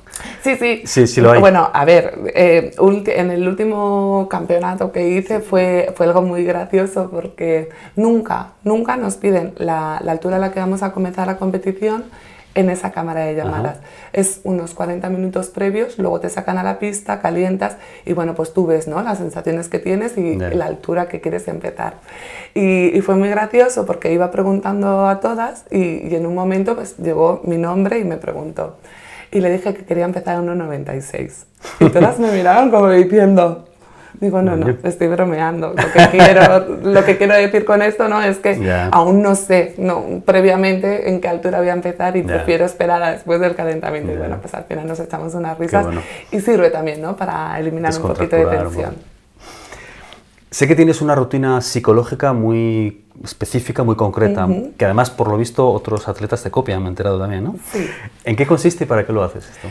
Sí, 0.44 0.56
sí. 0.56 0.82
Sí, 0.86 1.08
sí 1.08 1.22
lo 1.22 1.32
hay. 1.32 1.40
Bueno, 1.40 1.70
a 1.74 1.86
ver, 1.86 2.20
eh, 2.34 2.74
en 2.78 3.32
el 3.32 3.48
último 3.48 4.28
campeonato 4.30 4.92
que 4.92 5.10
hice 5.10 5.40
fue, 5.40 5.94
fue 5.96 6.06
algo 6.06 6.22
muy 6.22 6.44
gracioso 6.44 7.10
porque 7.10 7.70
nunca, 7.96 8.50
nunca 8.64 8.98
nos 8.98 9.16
piden 9.16 9.54
la, 9.58 10.00
la 10.04 10.12
altura 10.12 10.36
a 10.36 10.40
la 10.40 10.52
que 10.52 10.60
vamos 10.60 10.84
a 10.84 10.92
comenzar 10.92 11.28
la 11.28 11.38
competición 11.38 12.06
en 12.56 12.70
esa 12.70 12.92
cámara 12.92 13.22
de 13.22 13.36
llamadas. 13.36 13.80
Es 14.14 14.42
unos 14.44 14.74
40 14.74 15.10
minutos 15.10 15.50
previos, 15.50 15.98
luego 15.98 16.20
te 16.20 16.30
sacan 16.30 16.58
a 16.58 16.64
la 16.64 16.80
pista, 16.80 17.22
calientas 17.22 17.78
y 18.06 18.14
bueno, 18.14 18.36
pues 18.36 18.54
tú 18.54 18.66
ves 18.66 18.88
¿no? 18.88 19.02
las 19.02 19.20
sensaciones 19.20 19.70
que 19.70 19.80
tienes 19.80 20.18
y 20.18 20.36
la 20.36 20.66
altura 20.66 21.08
que 21.08 21.22
quieres 21.22 21.48
empezar. 21.48 21.96
Y, 22.54 23.00
fue 23.02 23.16
muy 23.16 23.30
gracioso 23.30 23.86
porque 23.88 24.14
iba 24.14 24.30
preguntando 24.30 25.08
a 25.08 25.20
todas 25.20 25.66
y, 25.72 26.08
y, 26.08 26.16
en 26.16 26.28
un 26.28 26.36
momento 26.36 26.76
pues 26.76 26.98
llegó 26.98 27.42
mi 27.44 27.58
nombre 27.58 27.98
y 28.00 28.04
me 28.04 28.18
preguntó. 28.18 28.78
Y 29.32 29.40
le 29.40 29.50
dije 29.50 29.74
que 29.74 29.86
quería 29.86 30.06
empezar 30.06 30.38
en 30.38 30.48
1,96. 30.48 31.46
Y 31.80 31.90
todas 31.90 32.20
me 32.20 32.32
miraron 32.32 32.70
como 32.70 32.90
diciendo, 32.90 33.71
Digo, 34.22 34.40
no, 34.44 34.56
no, 34.56 34.78
estoy 34.84 35.08
bromeando. 35.08 35.70
Lo 35.70 35.92
que 35.92 36.10
quiero, 36.12 36.78
lo 36.84 37.04
que 37.04 37.18
quiero 37.18 37.34
decir 37.34 37.66
con 37.66 37.82
esto 37.82 38.08
no 38.08 38.22
es 38.22 38.38
que 38.38 38.72
aún 38.92 39.24
no 39.24 39.34
sé 39.34 39.74
no, 39.80 40.22
previamente 40.24 41.10
en 41.10 41.20
qué 41.20 41.28
altura 41.28 41.58
voy 41.58 41.70
a 41.70 41.74
empezar 41.74 42.16
y 42.16 42.22
prefiero 42.22 42.64
esperar 42.64 43.02
a 43.02 43.14
después 43.14 43.40
del 43.42 43.56
calentamiento. 43.56 44.14
Y 44.14 44.18
bueno, 44.18 44.38
pues 44.40 44.54
al 44.54 44.66
final 44.66 44.88
nos 44.88 45.00
echamos 45.00 45.34
unas 45.34 45.58
risas 45.58 45.88
y 46.32 46.40
sirve 46.40 46.70
también 46.70 47.02
¿no? 47.02 47.16
para 47.18 47.60
eliminar 47.60 47.96
un 47.96 48.04
poquito 48.04 48.36
de 48.36 48.46
tensión. 48.46 48.96
Sé 50.52 50.68
que 50.68 50.76
tienes 50.76 51.02
una 51.02 51.16
rutina 51.16 51.60
psicológica 51.60 52.32
muy 52.32 53.06
específica, 53.24 53.84
muy 53.84 53.96
concreta, 53.96 54.48
que 54.78 54.86
además, 54.86 55.10
por 55.10 55.30
lo 55.30 55.38
visto, 55.38 55.68
otros 55.68 56.08
atletas 56.08 56.44
te 56.44 56.52
copian, 56.52 56.82
me 56.82 56.88
he 56.88 56.90
enterado 56.90 57.18
también, 57.18 57.44
¿no? 57.44 57.56
Sí. 57.72 57.90
¿En 58.24 58.36
qué 58.36 58.46
consiste 58.46 58.84
y 58.84 58.88
para 58.88 59.04
qué 59.04 59.14
lo 59.14 59.24
haces 59.24 59.50
esto? 59.50 59.68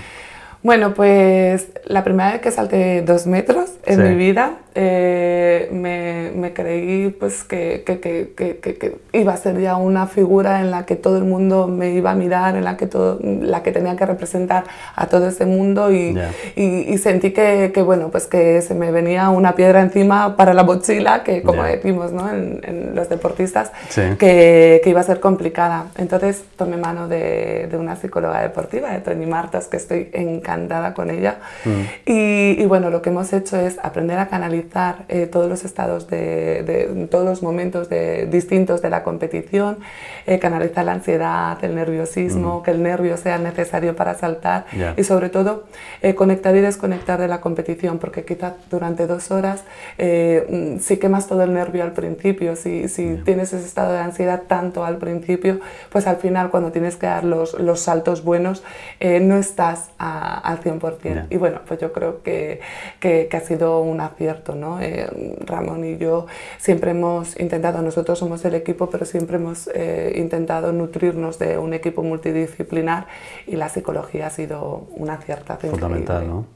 Bueno, 0.62 0.93
pues 0.93 1.69
la 1.87 2.05
primera 2.05 2.33
vez 2.33 2.43
que 2.43 2.50
salté 2.50 3.00
dos 3.00 3.26
metros 3.26 3.71
en 3.87 4.02
mi 4.02 4.14
vida, 4.14 4.59
eh, 4.75 5.69
me, 5.73 6.31
me, 6.38 6.52
creí 6.52 7.09
pues 7.09 7.45
que, 7.45 7.83
que, 7.85 7.99
que, 7.99 8.35
que, 8.35 8.97
iba 9.12 9.33
a 9.33 9.37
ser 9.38 9.59
ya 9.59 9.76
una 9.76 10.07
figura 10.07 10.61
en 10.61 10.71
la 10.71 10.85
que 10.85 10.97
todo 10.97 11.17
el 11.17 11.25
mundo 11.25 11.67
me 11.67 11.93
iba 11.93 12.11
a 12.11 12.14
mirar, 12.14 12.57
en 12.57 12.64
la 12.64 12.76
que, 12.76 12.87
todo, 12.87 13.19
la 13.23 13.62
que 13.62 13.73
tenía 13.73 13.97
que 13.97 14.05
representar 14.05 14.64
a 14.95 15.07
todo 15.07 15.29
ese 15.29 15.47
mundo 15.47 15.90
y, 15.90 16.17
y, 16.57 16.99
sentí 16.99 17.33
que, 17.33 17.73
bueno, 17.83 18.11
pues 18.11 18.26
que 18.26 18.61
se 18.61 18.75
me 18.75 18.93
venía 18.93 19.31
una 19.31 19.55
piedra 19.55 19.81
encima 19.81 20.37
para 20.37 20.52
la 20.52 20.62
mochila, 20.62 21.25
que 21.25 21.43
como 21.43 21.64
decimos 21.64 22.12
¿no? 22.12 22.31
en, 22.31 22.61
en, 22.64 22.95
los 22.95 23.09
deportistas, 23.09 23.73
que, 24.19 24.83
iba 24.85 25.00
a 25.00 25.05
ser 25.05 25.21
complicada. 25.21 25.87
Entonces 25.97 26.45
tomé 26.57 26.76
mano 26.76 27.09
de, 27.09 27.67
de 27.71 27.76
una 27.79 27.97
psicóloga 27.97 28.43
deportiva, 28.43 28.90
de 28.90 28.99
Tony 29.00 29.25
Martas, 29.25 29.67
que 29.67 29.79
estoy 29.79 30.11
encantada 30.12 30.50
encantada 30.50 30.95
con 30.95 31.11
ella. 31.11 31.38
Mm. 31.64 31.80
Y, 32.07 32.64
bueno, 32.66 32.90
lo 32.90 33.02
que 33.02 33.11
hemos 33.11 33.33
hecho 33.33 33.57
es 33.57 33.78
aprender 33.83 34.19
a 34.19 34.28
canalizar 34.28 35.04
eh, 35.09 35.26
todos 35.26 35.49
los 35.49 35.64
estados 35.64 36.09
de, 36.09 37.09
todos 37.11 37.25
los 37.25 37.42
momentos 37.42 37.88
de, 37.88 38.26
distintos 38.26 38.83
de 38.83 38.90
la 38.90 39.02
competición, 39.02 39.78
eh, 40.26 40.38
canalizar 40.38 40.85
la 40.85 40.92
ansiedad, 40.92 41.59
el 41.62 41.75
nerviosismo, 41.75 42.62
que 42.62 42.73
el 42.73 42.83
nervio 42.83 43.16
sea 43.16 43.38
necesario 43.38 43.95
para 43.97 44.14
saltar 44.14 44.66
y 44.97 45.04
sobre 45.04 45.28
todo 45.28 45.64
eh, 46.02 46.14
conectar 46.14 46.54
y 46.57 46.61
desconectar 46.61 47.21
de 47.21 47.28
la 47.28 47.40
competición, 47.40 47.99
porque 47.99 48.25
quizás 48.25 48.54
durante 48.71 49.07
dos 49.07 49.30
horas 49.30 49.64
mm, 49.99 50.78
sí 50.78 50.97
quemas 50.99 51.26
todo 51.26 51.42
el 51.42 51.52
nervio 51.52 51.83
al 51.83 51.92
principio, 51.92 52.57
si, 52.57 52.88
si 52.88 53.21
tienes 53.25 53.52
ese 53.52 53.66
estado 53.66 53.92
de 53.92 53.99
ansiedad 53.99 54.42
tanto 54.47 54.85
al 54.85 54.97
principio, 54.99 55.61
pues 55.90 56.07
al 56.07 56.16
final 56.16 56.50
cuando 56.50 56.73
tienes 56.73 56.97
que 56.97 57.07
dar 57.07 57.25
los, 57.25 57.59
los 57.59 57.80
saltos 57.80 58.25
buenos, 58.25 58.62
no 59.00 59.37
estás 59.37 59.90
a, 59.99 60.39
al 60.42 60.61
100%. 60.61 61.26
Y 61.30 61.37
bueno, 61.37 61.61
pues 61.66 61.80
yo 61.80 61.92
creo 61.92 62.23
que, 62.23 62.61
que, 62.99 63.28
ha 63.32 63.40
sido 63.40 63.80
un 63.80 64.00
acierto, 64.00 64.54
¿no? 64.54 64.80
Eh, 64.80 65.37
Ramón 65.47 65.85
y 65.85 65.99
yo 65.99 66.26
siempre 66.59 66.92
hemos 66.92 67.38
intentado, 67.38 67.82
nosotros 67.82 68.18
somos 68.18 68.44
el 68.44 68.54
equipo, 68.54 68.90
pero 68.90 69.04
siempre 69.04 69.37
hemos 69.37 69.68
eh, 69.75 70.14
intentado 70.16 70.73
nutrirnos 70.73 71.38
de 71.38 71.59
un 71.59 71.75
equipo 71.75 72.02
multidisciplinar 72.02 73.06
y 73.47 73.56
la 73.56 73.68
psicología 73.68 74.26
ha 74.26 74.30
sido 74.30 74.88
una 74.97 75.14
acierto. 75.14 75.56
Fundamental, 75.70 76.26
¿no? 76.26 76.47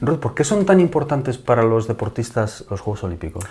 Ruth, 0.00 0.18
¿por 0.18 0.34
qué 0.34 0.44
son 0.44 0.66
tan 0.66 0.80
importantes 0.80 1.38
para 1.38 1.62
los 1.62 1.86
deportistas 1.86 2.64
los 2.68 2.80
Juegos 2.80 3.04
Olímpicos? 3.04 3.44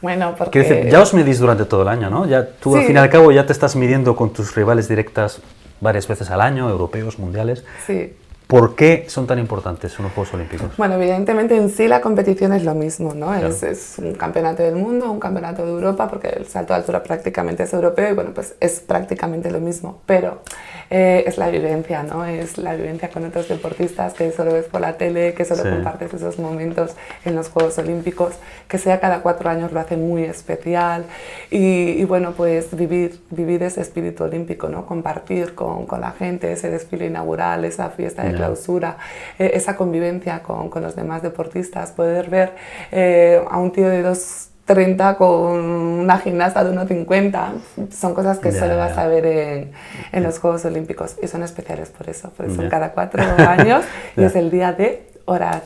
Bueno, 0.00 0.34
porque... 0.36 0.60
Decir, 0.60 0.90
ya 0.90 1.02
os 1.02 1.12
medís 1.12 1.38
durante 1.38 1.64
todo 1.64 1.82
el 1.82 1.88
año, 1.88 2.08
¿no? 2.08 2.26
Ya, 2.26 2.48
tú 2.48 2.76
al 2.76 2.84
fin 2.84 2.96
y 2.96 2.98
al 2.98 3.10
cabo 3.10 3.32
ya 3.32 3.44
te 3.44 3.52
estás 3.52 3.76
midiendo 3.76 4.14
con 4.14 4.32
tus 4.32 4.54
rivales 4.54 4.88
directas 4.88 5.40
varias 5.80 6.08
veces 6.08 6.30
al 6.30 6.40
año, 6.40 6.68
europeos, 6.68 7.18
mundiales. 7.18 7.64
Sí. 7.86 8.14
¿Por 8.48 8.76
qué 8.76 9.04
son 9.08 9.26
tan 9.26 9.38
importantes 9.38 9.98
unos 9.98 10.12
Juegos 10.12 10.32
Olímpicos? 10.32 10.74
Bueno, 10.78 10.94
evidentemente 10.94 11.54
en 11.54 11.68
sí 11.68 11.86
la 11.86 12.00
competición 12.00 12.54
es 12.54 12.64
lo 12.64 12.74
mismo, 12.74 13.12
¿no? 13.12 13.34
Es, 13.34 13.62
es, 13.62 13.98
un 13.98 14.14
campeonato 14.14 14.62
del 14.62 14.74
mundo, 14.74 15.12
un 15.12 15.20
campeonato 15.20 15.66
de 15.66 15.70
Europa, 15.70 16.08
porque 16.08 16.28
el 16.28 16.46
salto 16.46 16.72
de 16.72 16.78
altura 16.78 17.02
prácticamente 17.02 17.64
es 17.64 17.74
europeo 17.74 18.10
y 18.10 18.14
bueno, 18.14 18.30
pues 18.32 18.54
es 18.58 18.80
prácticamente 18.80 19.50
lo 19.50 19.60
mismo. 19.60 20.00
Pero 20.06 20.40
eh, 20.88 21.24
es 21.26 21.36
la 21.36 21.50
vivencia, 21.50 22.02
¿no? 22.02 22.24
Es 22.24 22.56
la 22.56 22.74
vivencia 22.74 23.10
con 23.10 23.26
otros 23.26 23.48
deportistas 23.50 24.14
que 24.14 24.32
solo 24.32 24.54
ves 24.54 24.64
por 24.64 24.80
la 24.80 24.96
tele, 24.96 25.34
que 25.34 25.44
solo 25.44 25.64
compartes 25.64 26.14
esos 26.14 26.38
momentos 26.38 26.92
en 27.26 27.36
los 27.36 27.50
Juegos 27.50 27.76
Olímpicos, 27.76 28.32
que 28.66 28.78
sea 28.78 28.98
cada 28.98 29.20
cuatro 29.20 29.50
años 29.50 29.72
lo 29.72 29.80
hace 29.80 29.98
muy 29.98 30.24
especial 30.24 31.04
y, 31.50 32.02
bueno, 32.04 32.32
pues 32.32 32.74
vivir, 32.74 33.20
vivir 33.28 33.62
ese 33.62 33.82
espíritu 33.82 34.24
olímpico, 34.24 34.70
¿no? 34.70 34.86
Compartir 34.86 35.54
con, 35.54 35.84
con 35.84 36.00
la 36.00 36.12
gente 36.12 36.50
ese 36.50 36.70
desfile 36.70 37.08
inaugural, 37.08 37.66
esa 37.66 37.90
fiesta 37.90 38.24
de 38.24 38.37
clausura, 38.38 38.96
eh, 39.38 39.50
esa 39.54 39.76
convivencia 39.76 40.42
con, 40.42 40.70
con, 40.70 40.82
los 40.82 40.96
demás 40.96 41.22
deportistas, 41.22 41.92
poder 41.92 42.30
ver 42.30 42.54
eh, 42.90 43.42
a 43.50 43.58
un 43.58 43.72
tío 43.72 43.88
de 43.88 44.02
dos 44.02 44.48
30 44.68 45.16
con 45.16 45.30
una 45.30 46.18
gimnasta 46.18 46.62
de 46.62 46.76
1,50. 46.76 47.90
Son 47.90 48.14
cosas 48.14 48.38
que 48.38 48.52
solo 48.52 48.76
vas 48.76 48.98
a 48.98 49.06
ver 49.06 49.24
en, 49.24 49.72
en, 50.12 50.22
los 50.22 50.38
Juegos 50.38 50.64
Olímpicos 50.66 51.16
y 51.22 51.26
son 51.26 51.42
especiales 51.42 51.88
por 51.88 52.08
eso. 52.08 52.30
Por 52.30 52.46
eso 52.46 52.62
cada 52.68 52.92
cuatro 52.92 53.22
años 53.38 53.84
y 54.16 54.22
es 54.22 54.36
el 54.36 54.50
día 54.50 54.72
de 54.74 55.07
hora 55.28 55.62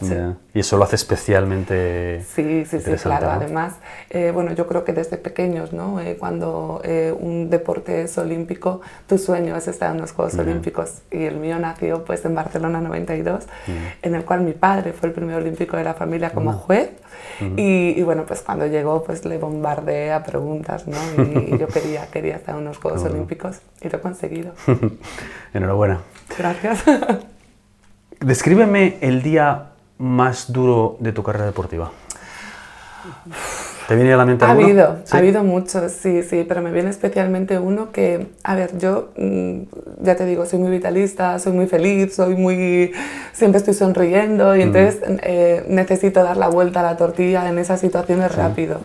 Y 0.54 0.60
eso 0.60 0.76
lo 0.76 0.84
hace 0.84 0.96
especialmente 0.96 2.22
Sí, 2.34 2.64
sí, 2.66 2.80
sí, 2.80 2.92
claro. 3.02 3.30
Además, 3.30 3.74
eh, 4.10 4.30
bueno, 4.34 4.52
yo 4.52 4.66
creo 4.66 4.84
que 4.84 4.92
desde 4.92 5.16
pequeños, 5.16 5.72
¿no? 5.72 6.00
Eh, 6.00 6.16
cuando 6.18 6.80
eh, 6.84 7.14
un 7.18 7.48
deporte 7.48 8.02
es 8.02 8.18
olímpico, 8.18 8.80
tu 9.06 9.18
sueño 9.18 9.56
es 9.56 9.68
estar 9.68 9.94
en 9.94 10.00
los 10.00 10.12
Juegos 10.12 10.34
Olímpicos. 10.34 11.02
Y 11.10 11.24
el 11.24 11.36
mío 11.36 11.58
nació 11.58 12.04
pues 12.04 12.24
en 12.24 12.34
Barcelona 12.34 12.80
92, 12.80 13.46
en 14.02 14.14
el 14.14 14.24
cual 14.24 14.40
mi 14.42 14.52
padre 14.52 14.92
fue 14.92 15.08
el 15.08 15.14
primer 15.14 15.36
olímpico 15.36 15.76
de 15.76 15.84
la 15.84 15.94
familia 15.94 16.30
como 16.30 16.52
juez. 16.52 16.90
y, 17.56 17.94
y, 17.96 18.02
bueno, 18.02 18.24
pues 18.26 18.42
cuando 18.42 18.66
llegó, 18.66 19.04
pues 19.04 19.24
le 19.24 19.38
bombardeé 19.38 20.12
a 20.12 20.22
preguntas, 20.22 20.86
¿no? 20.86 20.98
Y, 21.22 21.56
yo 21.58 21.68
quería, 21.68 22.06
quería 22.10 22.36
estar 22.36 22.56
en 22.56 22.64
los 22.64 22.78
Juegos 22.78 23.02
Olímpicos 23.04 23.60
y 23.80 23.88
lo 23.88 23.98
he 23.98 24.00
conseguido. 24.00 24.52
Enhorabuena. 25.54 26.00
Gracias. 26.36 26.84
Descríbeme 28.24 28.98
el 29.00 29.22
día 29.22 29.70
más 29.98 30.52
duro 30.52 30.96
de 31.00 31.12
tu 31.12 31.22
carrera 31.22 31.46
deportiva. 31.46 31.90
¿Te 33.88 33.96
viene 33.96 34.12
a 34.12 34.16
la 34.16 34.24
mente 34.24 34.44
Ha 34.44 34.52
habido, 34.52 34.98
ha 35.10 35.16
habido 35.16 35.42
muchos, 35.42 35.90
sí, 35.90 36.22
sí, 36.22 36.44
pero 36.46 36.62
me 36.62 36.70
viene 36.70 36.90
especialmente 36.90 37.58
uno 37.58 37.90
que, 37.90 38.28
a 38.44 38.54
ver, 38.54 38.78
yo 38.78 39.10
mm, 39.16 39.62
ya 40.02 40.14
te 40.14 40.24
digo, 40.24 40.46
soy 40.46 40.60
muy 40.60 40.70
vitalista, 40.70 41.38
soy 41.40 41.52
muy 41.52 41.66
feliz, 41.66 42.14
soy 42.14 42.36
muy, 42.36 42.92
siempre 43.32 43.58
estoy 43.58 43.74
sonriendo 43.74 44.54
y 44.54 44.60
mm. 44.60 44.62
entonces 44.62 45.00
eh, 45.24 45.64
necesito 45.68 46.22
dar 46.22 46.36
la 46.36 46.48
vuelta 46.48 46.80
a 46.80 46.84
la 46.84 46.96
tortilla 46.96 47.48
en 47.48 47.58
esas 47.58 47.80
situaciones 47.80 48.34
rápido. 48.36 48.80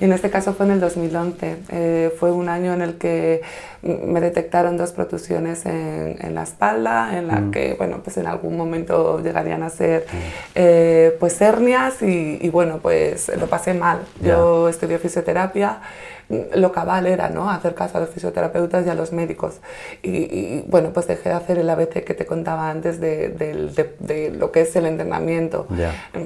Y 0.00 0.04
en 0.04 0.12
este 0.12 0.30
caso 0.30 0.52
fue 0.52 0.66
en 0.66 0.72
el 0.72 0.80
2011. 0.80 1.56
Eh, 1.70 2.14
fue 2.18 2.30
un 2.32 2.48
año 2.48 2.74
en 2.74 2.82
el 2.82 2.94
que 2.94 3.42
me 3.82 4.20
detectaron 4.20 4.76
dos 4.76 4.92
protusiones 4.92 5.64
en, 5.64 6.16
en 6.20 6.34
la 6.34 6.42
espalda, 6.42 7.16
en 7.16 7.28
la 7.28 7.40
mm. 7.40 7.50
que, 7.50 7.74
bueno, 7.74 8.00
pues 8.02 8.16
en 8.16 8.26
algún 8.26 8.56
momento 8.56 9.22
llegarían 9.22 9.62
a 9.62 9.70
ser 9.70 10.02
mm. 10.02 10.16
eh, 10.54 11.16
pues 11.18 11.40
hernias 11.40 12.02
y, 12.02 12.38
y, 12.40 12.48
bueno, 12.50 12.78
pues 12.82 13.30
lo 13.38 13.46
pasé 13.46 13.74
mal. 13.74 14.00
Yo 14.20 14.68
estudié 14.68 14.98
fisioterapia 14.98 15.80
lo 16.28 16.72
cabal 16.72 17.06
era 17.06 17.28
¿no? 17.28 17.50
hacer 17.50 17.74
caso 17.74 17.98
a 17.98 18.00
los 18.00 18.10
fisioterapeutas 18.10 18.86
y 18.86 18.90
a 18.90 18.94
los 18.94 19.12
médicos. 19.12 19.60
Y, 20.02 20.62
bueno, 20.66 20.90
pues 20.92 21.06
dejé 21.06 21.28
de 21.28 21.34
hacer 21.34 21.58
el 21.58 21.70
ABC 21.70 22.04
que 22.04 22.14
te 22.14 22.26
contaba 22.26 22.70
antes 22.70 23.00
de, 23.00 23.28
de, 23.28 24.30
lo 24.30 24.50
que 24.50 24.62
es 24.62 24.74
el 24.76 24.86
entrenamiento. 24.86 25.66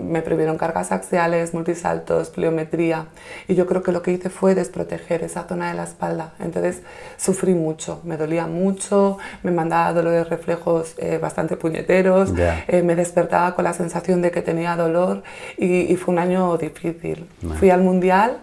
Me 0.02 0.23
prohibieron 0.23 0.57
cargas 0.57 0.92
axiales, 0.92 1.54
multisaltos, 1.54 2.30
pliometría. 2.30 3.07
Y 3.49 3.54
yo 3.54 3.66
creo 3.66 3.83
que 3.83 3.92
lo 3.92 4.02
que 4.02 4.12
hice 4.12 4.30
fue 4.30 4.54
desproteger 4.54 5.23
esa 5.23 5.45
zona 5.45 5.69
de 5.69 5.75
la 5.75 5.85
espalda. 5.85 6.33
Entonces 6.38 6.83
sufrí 7.16 7.54
mucho, 7.54 8.00
me 8.04 8.16
dolía 8.16 8.47
mucho, 8.47 9.19
me 9.42 9.50
mandaba 9.50 9.92
dolores 9.92 10.28
reflejos 10.28 10.95
eh, 10.99 11.19
bastante 11.19 11.57
puñeteros, 11.57 12.33
eh, 12.69 12.83
me 12.83 12.97
despertaba 12.97 13.54
con 13.54 13.64
la 13.64 13.73
sensación 13.73 14.23
de 14.23 14.30
que 14.30 14.42
tenía 14.42 14.76
dolor 14.76 15.23
y, 15.57 15.97
fue 15.97 16.14
un 16.14 16.19
año 16.19 16.57
difícil. 16.57 17.28
Fui 17.59 17.69
al 17.69 17.83
mundial 17.83 18.38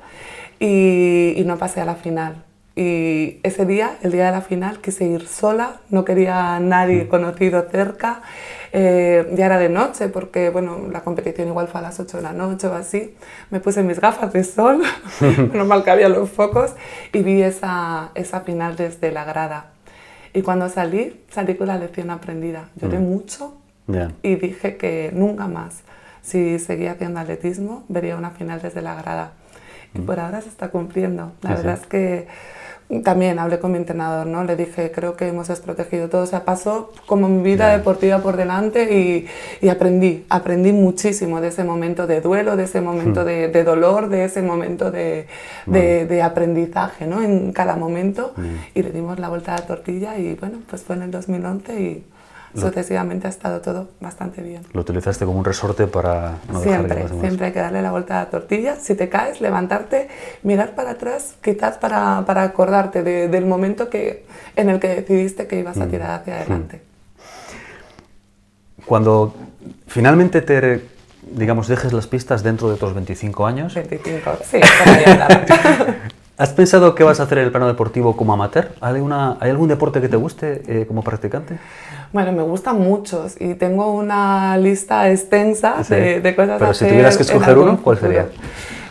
y, 0.60 1.42
no 1.46 1.58
pasé 1.58 1.82
a 1.82 1.86
la 1.86 1.96
final. 1.96 2.44
Y 2.76 3.40
ese 3.42 3.66
día, 3.66 3.98
el 4.04 4.12
día 4.12 4.28
de 4.28 4.32
la 4.32 4.42
final, 4.42 4.80
quise 4.82 5.06
ir 5.06 5.28
sola, 5.28 5.78
no 5.90 6.06
quería 6.06 6.56
a 6.56 6.60
nadie 6.60 7.06
mm. 7.06 7.08
conocido 7.08 7.66
cerca. 7.72 8.22
Eh, 8.74 9.34
ya 9.36 9.48
era 9.48 9.58
de 9.58 9.70
noche, 9.70 10.10
porque 10.10 10.50
bueno, 10.50 10.88
la 10.92 11.02
competición 11.02 11.48
igual 11.48 11.68
fue 11.68 11.80
a 11.80 11.84
las 11.84 12.00
8 12.00 12.18
de 12.18 12.24
la 12.24 12.34
noche 12.34 12.68
o 12.68 12.74
así. 12.74 13.16
Me 13.50 13.60
puse 13.60 13.82
mis 13.82 14.00
gafas 14.00 14.32
de 14.34 14.44
sol, 14.44 14.84
normal 15.54 15.84
que 15.84 15.92
había 15.92 16.10
los 16.10 16.30
focos, 16.30 16.74
y 17.14 17.24
vi 17.24 17.42
esa, 17.42 18.12
esa 18.14 18.42
final 18.42 18.76
desde 18.76 19.12
la 19.12 19.26
grada. 19.26 19.72
Y 20.34 20.44
cuando 20.44 20.70
salí, 20.70 21.20
salí 21.32 21.56
con 21.56 21.68
la 21.68 21.80
lección 21.80 22.12
aprendida. 22.12 22.70
Lloré 22.76 23.00
mm. 23.00 23.04
mucho 23.04 23.56
y 24.22 24.36
dije 24.36 24.76
que 24.78 25.12
nunca 25.14 25.48
más, 25.48 25.82
si 26.22 26.60
seguía 26.60 26.92
haciendo 26.92 27.22
atletismo, 27.22 27.86
vería 27.88 28.18
una 28.18 28.32
final 28.32 28.62
desde 28.62 28.82
la 28.82 28.96
grada 28.96 29.32
y 29.98 30.02
por 30.02 30.20
ahora 30.20 30.42
se 30.42 30.50
está 30.50 30.70
cumpliendo. 30.70 31.32
La 31.42 31.56
verdad 31.56 31.80
es 31.82 31.88
que 31.88 32.28
también 33.04 33.38
hablé 33.38 33.60
con 33.60 33.74
mi 33.74 33.78
entrenador, 33.78 34.28
¿no? 34.28 34.46
Le 34.46 34.56
dije, 34.56 34.92
creo 34.92 35.18
que 35.18 35.28
hemos 35.28 35.50
desprotegido 35.50 36.08
todo. 36.08 36.24
O 36.24 36.26
sea, 36.26 36.46
pasó 36.46 36.94
como 37.06 37.28
mi 37.28 37.44
vida 37.44 37.76
deportiva 37.76 38.20
por 38.20 38.38
delante 38.38 38.96
y, 38.96 39.28
y, 39.66 39.70
aprendí, 39.70 40.26
aprendí 40.30 40.72
muchísimo 40.72 41.42
de 41.42 41.50
ese 41.50 41.66
momento 41.66 42.08
de 42.08 42.22
duelo, 42.22 42.56
de 42.56 42.64
ese 42.64 42.80
momento 42.80 43.24
hmm. 43.24 43.26
de, 43.26 43.48
de, 43.50 43.64
dolor, 43.66 44.08
de 44.08 44.24
ese 44.24 44.42
momento 44.42 44.90
de, 44.90 45.28
de, 45.66 46.06
de 46.06 46.22
aprendizaje, 46.22 47.06
¿no? 47.08 47.22
En 47.22 47.52
cada 47.52 47.76
momento. 47.76 48.34
Y 48.74 48.82
le 48.84 48.92
dimos 48.92 49.20
la 49.20 49.28
vuelta 49.28 49.54
a 49.54 49.60
la 49.60 49.66
tortilla 49.66 50.18
y 50.18 50.36
bueno, 50.36 50.60
pues 50.70 50.84
fue 50.84 50.96
en 50.96 51.02
el 51.04 51.12
2011 51.12 51.82
y 51.82 52.04
sucesivamente 52.60 53.28
ha 53.28 53.30
estado 53.30 53.62
todo 53.62 53.88
bastante 54.00 54.42
bien. 54.42 54.64
Lo 54.74 54.82
utilizaste 54.82 55.26
como 55.26 55.38
un 55.40 55.46
resorte 55.46 55.88
para 55.88 56.38
no 56.52 56.62
Siempre, 56.62 56.96
dejar 56.96 57.20
siempre 57.20 57.46
hay 57.48 57.52
que 57.52 57.60
darle 57.60 57.82
la 57.82 57.92
vuelta 57.92 58.20
a 58.20 58.26
la 58.26 58.30
tortilla. 58.30 58.76
Si 58.76 58.96
te 58.96 59.10
caes, 59.10 59.42
levantarte, 59.42 60.10
mirar 60.44 60.76
para 60.76 60.92
atrás, 60.92 61.36
quizás 61.42 61.78
para, 61.78 62.24
para 62.26 62.44
acordarte 62.44 63.04
del 63.04 63.46
momento 63.46 63.90
que, 63.90 64.26
en 64.56 64.70
el 64.70 64.80
que 64.80 64.88
decidiste 64.88 65.48
que 65.48 65.60
ibas 65.60 65.78
a 65.78 65.86
mm. 65.86 65.90
tirar 65.90 66.12
hacia 66.22 66.34
mm. 66.34 66.38
adelante. 66.38 66.82
cuando 68.86 69.36
finalmente 69.88 70.42
te, 70.42 70.84
digamos, 71.32 71.68
dejes 71.68 71.94
las 71.94 72.08
pistas 72.08 72.44
dentro 72.44 72.68
de 72.70 72.76
otros 72.76 72.94
25 72.94 73.46
años... 73.46 73.74
25, 73.74 74.38
sí, 74.44 74.60
¿Has 76.38 76.54
pensado 76.54 76.94
qué 76.94 77.04
vas 77.04 77.20
a 77.20 77.24
hacer 77.24 77.40
en 77.40 77.46
el 77.46 77.52
plano 77.52 77.66
deportivo 77.66 78.16
como 78.16 78.32
amateur? 78.32 78.72
¿Hay, 78.80 79.02
¿hay 79.40 79.50
algún 79.50 79.68
deporte 79.68 80.00
que 80.02 80.08
te 80.08 80.18
guste 80.18 80.62
eh, 80.68 80.86
como 80.86 81.04
practicante? 81.04 81.58
Bueno, 82.14 82.32
me 82.32 82.44
gustan 82.44 82.80
muchos 82.80 83.36
y 83.40 83.56
tengo 83.56 83.92
una 83.92 84.58
lista 84.58 85.10
extensa 85.12 85.84
de, 85.88 86.22
de, 86.22 86.36
cosas 86.36 86.60
Pero 86.60 86.74
si 86.74 86.86
tuvieras 86.86 87.18
que 87.18 87.24
escoger 87.24 87.58
uno, 87.58 87.80
¿cuál 87.84 87.98
sería? 87.98 88.28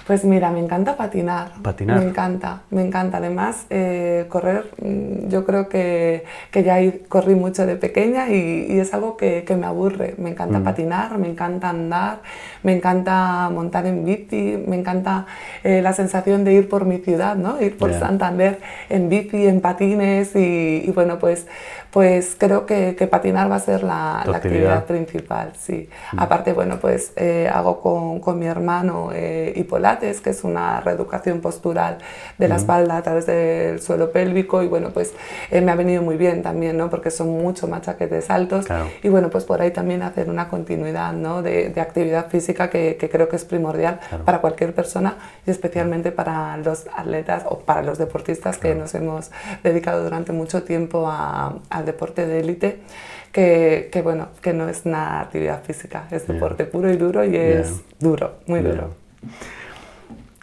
Pues 0.07 0.25
mira, 0.25 0.53
me 0.53 0.61
encanta 0.61 0.97
patinar. 0.97 1.51
Patinar. 1.63 1.99
Me 1.99 2.09
encanta, 2.09 2.63
me 2.71 2.83
encanta. 2.87 3.17
Además, 3.17 3.67
eh, 3.71 4.27
correr, 4.29 4.71
mm, 4.81 5.29
yo 5.29 5.45
creo 5.45 5.69
que, 5.69 6.23
que, 6.53 6.63
ya 6.63 6.77
corrí 7.09 7.35
mucho 7.35 7.67
de 7.67 7.75
pequeña 7.75 8.29
y, 8.29 8.67
y 8.69 8.79
es 8.79 8.95
algo 8.95 9.17
que, 9.17 9.43
que, 9.45 9.57
me 9.57 9.67
aburre. 9.67 10.15
Me 10.19 10.31
encanta 10.31 10.61
mm. 10.61 10.63
patinar, 10.63 11.19
me 11.19 11.29
encanta 11.29 11.71
andar, 11.71 12.21
me 12.63 12.77
encanta 12.77 13.51
montar 13.53 13.85
en 13.87 14.05
bici, 14.05 14.63
me 14.65 14.77
encanta 14.77 15.27
eh, 15.65 15.83
la 15.83 15.93
sensación 15.93 16.45
de 16.45 16.53
ir 16.53 16.69
por 16.69 16.85
mi 16.85 16.99
ciudad, 16.99 17.35
¿no? 17.35 17.61
Ir 17.61 17.77
por 17.77 17.93
Santander 17.93 18.61
en 18.89 19.09
bici, 19.09 19.49
en 19.49 19.61
patines 19.61 20.37
y, 20.37 20.85
y 20.87 20.91
bueno, 20.93 21.19
pues 21.19 21.49
pues 21.97 22.37
creo 22.37 22.67
que, 22.67 22.95
que, 22.95 23.07
patinar 23.07 23.51
va 23.51 23.57
a 23.57 23.59
ser 23.59 23.83
la, 23.83 24.23
la 24.27 24.37
actividad 24.37 24.85
principal, 24.85 25.53
sí. 25.59 25.89
Mm. 26.13 26.21
Aparte, 26.21 26.53
bueno, 26.53 26.77
pues 26.79 27.15
eh, 27.17 27.49
hago 27.51 27.81
con, 27.81 28.21
con, 28.21 28.39
mi 28.39 28.45
hermano 28.45 29.13
eh, 29.15 29.55
hipolates, 29.57 30.21
que 30.21 30.29
es 30.29 30.45
una 30.45 30.83
reeducación 30.83 31.41
postural 31.41 31.97
de 32.37 32.49
la 32.49 32.57
mm. 32.57 32.59
espalda 32.59 32.97
a 32.99 33.03
través 33.03 33.25
del 33.25 33.81
suelo 33.81 34.13
pélvico 34.13 34.63
y 34.63 34.67
bueno, 34.67 34.91
pues 34.91 35.15
eh, 35.51 35.63
me 35.63 35.73
ha 35.73 35.75
venido 35.75 36.03
muy 36.03 36.19
bien 36.19 36.43
también, 36.43 36.77
¿no? 36.77 36.91
Porque 36.91 37.11
son 37.11 37.31
mucho 37.31 37.67
machaquetes 37.67 38.29
altos 38.29 38.67
y 39.03 39.09
bueno, 39.09 39.31
pues 39.31 39.45
por 39.45 39.63
ahí 39.63 39.71
también 39.71 40.03
hacer 40.03 40.29
una 40.29 40.51
continuidad, 40.51 41.15
¿no? 41.15 41.41
De, 41.41 41.71
de 41.71 41.81
actividad 41.81 42.29
física 42.29 42.69
que, 42.69 42.99
que, 42.99 43.09
creo 43.09 43.31
que 43.31 43.37
es 43.37 43.47
primordial 43.47 44.01
para 44.27 44.43
cualquier 44.43 44.75
persona 44.75 45.17
y 45.47 45.51
especialmente 45.51 46.13
para 46.13 46.59
los 46.59 46.89
atletas 46.95 47.45
o 47.49 47.61
para 47.61 47.81
los 47.81 47.97
deportistas 47.97 48.59
que 48.59 48.75
nos 48.75 48.95
hemos 48.95 49.31
dedicado 49.63 50.05
durante 50.05 50.33
mucho 50.33 50.63
tiempo 50.63 51.09
a, 51.09 51.55
al 51.71 51.86
deporte 51.87 52.27
de 52.27 52.41
élite, 52.41 52.81
que, 53.33 53.89
que, 53.93 54.03
bueno, 54.03 54.29
que 54.43 54.53
no 54.53 54.69
es 54.69 54.87
nada 54.87 55.21
actividad 55.21 55.63
física, 55.63 56.07
es 56.11 56.27
deporte 56.27 56.65
puro 56.65 56.91
y 56.91 56.97
duro 56.97 57.25
y 57.25 57.37
es 57.37 57.83
duro, 57.99 58.35
muy 58.47 58.61
duro. 58.61 58.91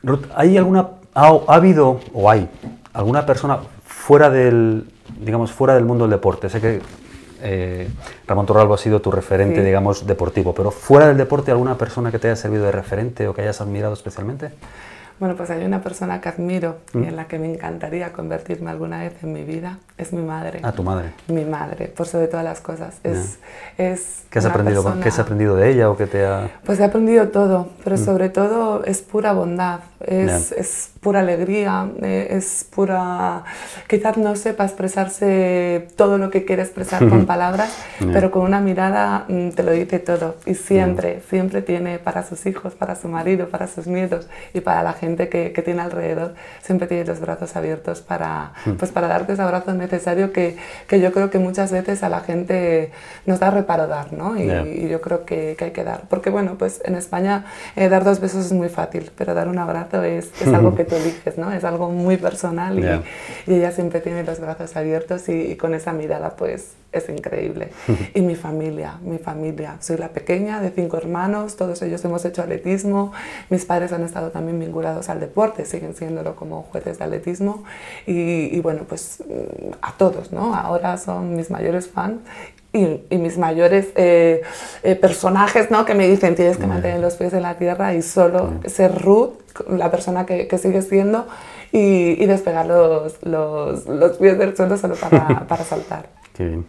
Ruth, 0.03 0.25
¿hay 0.35 0.57
alguna, 0.57 0.89
ha, 1.13 1.39
habido 1.47 2.00
o 2.13 2.29
hay 2.29 2.50
alguna 2.93 3.25
persona 3.25 3.59
fuera 3.85 4.29
del, 4.29 4.85
digamos, 5.19 5.51
fuera 5.51 5.75
del 5.75 5.85
mundo 5.85 6.03
del 6.03 6.12
deporte? 6.12 6.50
Sé 6.50 6.59
que 6.59 6.81
eh, 7.41 7.88
Ramón 8.27 8.45
Torralbo 8.45 8.73
ha 8.73 8.77
sido 8.77 9.01
tu 9.01 9.12
referente, 9.12 9.63
digamos, 9.63 10.05
deportivo, 10.05 10.53
pero 10.53 10.71
fuera 10.71 11.07
del 11.07 11.17
deporte, 11.17 11.51
¿alguna 11.51 11.77
persona 11.77 12.12
que 12.12 12.19
te 12.19 12.27
haya 12.27 12.35
servido 12.35 12.65
de 12.65 12.71
referente 12.71 13.27
o 13.27 13.33
que 13.33 13.41
hayas 13.41 13.62
admirado 13.62 13.93
especialmente? 13.93 14.51
Bueno, 15.24 15.38
pues 15.38 15.50
hay 15.51 15.63
una 15.63 15.82
persona 15.82 16.20
que 16.20 16.27
admiro 16.27 16.80
y 16.94 16.98
mm. 16.98 17.03
en 17.06 17.15
la 17.15 17.30
que 17.30 17.39
me 17.39 17.50
encantaría 17.50 18.12
convertirme 18.12 18.70
alguna 18.70 19.00
vez 19.00 19.13
en 19.24 19.32
mi 19.32 19.44
vida, 19.44 19.80
es 19.98 20.12
mi 20.12 20.22
madre. 20.22 20.60
Ah, 20.63 20.74
tu 20.74 20.84
madre. 20.84 21.13
Mi 21.30 21.46
madre, 21.46 21.88
por 21.88 22.08
sobre 22.08 22.27
todas 22.27 22.44
las 22.44 22.60
cosas. 22.60 22.96
Es, 23.06 23.39
es 23.77 24.24
¿Qué, 24.30 24.39
has 24.39 24.46
aprendido, 24.46 24.84
¿Qué 25.01 25.08
has 25.08 25.20
aprendido 25.20 25.56
de 25.56 25.72
ella 25.72 25.89
o 25.89 25.96
qué 25.96 26.08
te 26.08 26.25
ha...? 26.25 26.50
Pues 26.65 26.82
he 26.82 26.84
aprendido 26.84 27.30
todo, 27.30 27.70
pero 27.86 27.96
mm. 27.96 28.00
sobre 28.03 28.27
todo 28.27 28.84
es 28.84 29.01
pura 29.01 29.32
bondad, 29.32 29.80
es, 30.01 30.51
es 30.51 30.89
pura 31.03 31.19
alegría, 31.19 31.89
eh, 32.01 32.27
es 32.31 32.65
pura... 32.74 33.43
Quizás 33.88 34.17
no 34.17 34.36
sepa 34.36 34.63
expresarse 34.63 35.88
todo 35.95 36.17
lo 36.17 36.31
que 36.31 36.45
quiere 36.45 36.63
expresar 36.63 37.07
con 37.07 37.25
palabras, 37.25 37.77
pero 38.12 38.31
con 38.31 38.41
una 38.43 38.60
mirada 38.60 39.25
mm, 39.27 39.50
te 39.50 39.63
lo 39.63 39.72
dice 39.72 40.00
todo. 40.00 40.36
Y 40.45 40.55
siempre, 40.55 41.22
siempre 41.29 41.62
tiene 41.62 42.00
para 42.00 42.24
sus 42.24 42.45
hijos, 42.45 42.74
para 42.74 42.95
su 42.95 43.07
marido, 43.07 43.50
para 43.50 43.67
sus 43.67 43.88
nietos 43.88 44.27
y 44.53 44.62
para 44.62 44.81
la 44.83 44.93
gente 44.93 45.29
que, 45.29 45.63
tiene 45.63 45.81
alrededor 45.81 46.33
siempre 46.62 46.88
tiene 46.88 47.05
los 47.05 47.22
brazos 47.22 47.55
abiertos 47.55 48.01
para, 48.01 48.51
pues 48.77 48.92
para 48.92 49.07
darte 49.07 49.33
ese 49.33 49.42
abrazo 49.42 49.74
necesario 49.74 50.33
que, 50.33 50.57
que, 50.87 51.00
yo 51.00 51.13
creo 51.13 51.29
que 51.29 51.39
muchas 51.39 51.72
veces 51.72 52.03
a 52.03 52.09
la 52.09 52.20
gente 52.20 52.92
nos 53.25 53.39
da 53.39 53.50
reparo 53.50 53.87
dar, 53.87 54.11
¿no? 54.11 54.37
Y, 54.37 54.89
yo 54.89 55.01
creo 55.01 55.25
que, 55.25 55.55
que, 55.57 55.66
hay 55.66 55.72
que 55.72 55.83
dar. 55.83 56.03
Porque 56.09 56.29
bueno, 56.29 56.55
pues 56.57 56.81
en 56.83 56.96
España 56.96 57.46
eh, 57.75 57.89
dar 57.89 58.03
dos 58.03 58.20
besos 58.20 58.46
es 58.46 58.51
muy 58.51 58.70
fácil, 58.70 59.11
pero 59.18 59.33
dar 59.33 59.48
un 59.48 59.57
abrazo 59.57 60.03
es, 60.03 60.31
es 60.42 60.48
algo 60.53 60.75
que 60.75 60.83
tú 60.94 61.01
eliges, 61.01 61.38
¿no? 61.38 61.51
Es 61.51 61.64
algo 61.64 61.90
muy 61.90 62.18
personal 62.18 62.79
y, 62.79 63.51
y 63.51 63.56
ella 63.56 63.72
siempre 63.72 64.00
tiene 64.00 64.24
los 64.24 64.40
brazos 64.40 64.75
abiertos 64.75 65.29
y, 65.29 65.34
y 65.34 65.56
con 65.56 65.74
esa 65.74 65.94
mirada 65.94 66.36
pues 66.36 66.74
es 66.94 67.10
increíble. 67.10 67.70
y 68.14 68.22
mi 68.22 68.36
familia, 68.36 69.00
mi 69.01 69.18
familia. 69.18 69.77
Soy 69.82 69.98
la 69.98 70.10
pequeña 70.10 70.62
de 70.62 70.70
cinco 70.70 70.98
hermanos, 70.98 71.56
todos 71.56 71.82
ellos 71.82 72.03
hemos 72.06 72.24
hecho 72.24 72.42
atletismo, 72.42 73.12
mis 73.50 73.66
padres 73.66 73.92
han 73.92 74.03
estado 74.03 74.29
también 74.29 74.60
vinculados 74.60 75.10
al 75.10 75.20
deporte, 75.20 75.66
siguen 75.66 75.96
siéndolo 75.96 76.36
como 76.36 76.64
jueces 76.64 77.00
de 77.00 77.06
atletismo 77.06 77.64
y, 78.06 78.60
bueno, 78.62 78.84
pues 78.88 79.24
a 79.82 79.94
todos, 79.94 80.32
¿no? 80.32 80.53
Ahora 80.53 80.98
son 80.98 81.36
mis 81.36 81.50
mayores 81.50 81.88
fans 81.88 82.22
y, 82.74 83.18
mis 83.18 83.38
mayores 83.38 83.90
eh, 83.96 84.42
eh, 84.81 84.96
personajes, 84.96 85.70
¿no? 85.70 85.86
Que 85.86 85.94
me 85.94 86.07
dicen, 86.07 86.36
tienes 86.36 86.57
que 86.57 86.66
mantener 86.66 87.00
los 87.00 87.14
pies 87.14 87.31
en 87.33 87.44
la 87.44 87.55
tierra 87.55 87.94
y 87.94 88.01
solo 88.01 88.53
ser 88.66 89.00
Ruth, 89.00 89.33
la 89.70 89.92
persona 89.92 90.25
que, 90.25 90.48
que 90.48 90.57
sigue 90.57 90.81
siendo, 90.81 91.27
y, 91.72 92.22
y 92.22 92.25
despegar 92.25 92.66
los, 92.66 93.22
los, 93.24 93.86
los, 93.86 94.18
pies 94.18 94.38
del 94.40 94.55
suelo 94.57 94.77
solo 94.77 94.96
para, 94.96 95.46
para 95.48 95.64
saltar. 95.64 96.09
Qué 96.33 96.46
bien. 96.46 96.66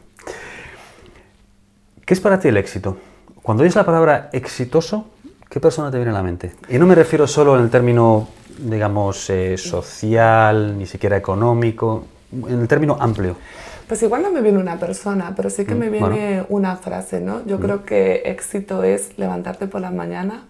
¿Qué 2.04 2.12
es 2.12 2.20
para 2.20 2.38
ti 2.38 2.48
el 2.48 2.58
éxito? 2.58 2.98
Cuando 3.42 3.62
oyes 3.62 3.74
la 3.74 3.84
palabra 3.84 4.28
exitoso, 4.32 5.06
¿qué 5.48 5.58
persona 5.58 5.90
te 5.90 5.96
viene 5.96 6.10
a 6.10 6.14
la 6.14 6.22
mente? 6.22 6.52
Y 6.68 6.78
no 6.78 6.86
me 6.86 6.94
refiero 6.94 7.26
solo 7.26 7.56
en 7.56 7.62
el 7.62 7.70
término, 7.70 8.28
digamos, 8.58 9.30
eh, 9.30 9.56
social, 9.56 10.76
ni 10.76 10.84
siquiera 10.84 11.16
económico, 11.16 12.04
en 12.30 12.60
el 12.60 12.68
término 12.68 12.96
amplio. 13.00 13.36
Pues 13.88 14.02
igual 14.02 14.22
no 14.22 14.30
me 14.30 14.40
viene 14.40 14.58
una 14.58 14.78
persona, 14.78 15.34
pero 15.36 15.50
sí 15.50 15.64
que 15.64 15.74
me 15.74 15.88
mm, 15.88 15.92
viene 15.92 16.44
una 16.48 16.76
frase, 16.76 17.20
¿no? 17.20 17.44
Yo 17.46 17.58
mm. 17.58 17.60
creo 17.60 17.84
que 17.84 18.22
éxito 18.26 18.82
es 18.82 19.18
levantarte 19.18 19.66
por 19.66 19.80
la 19.80 19.90
mañana 19.90 20.44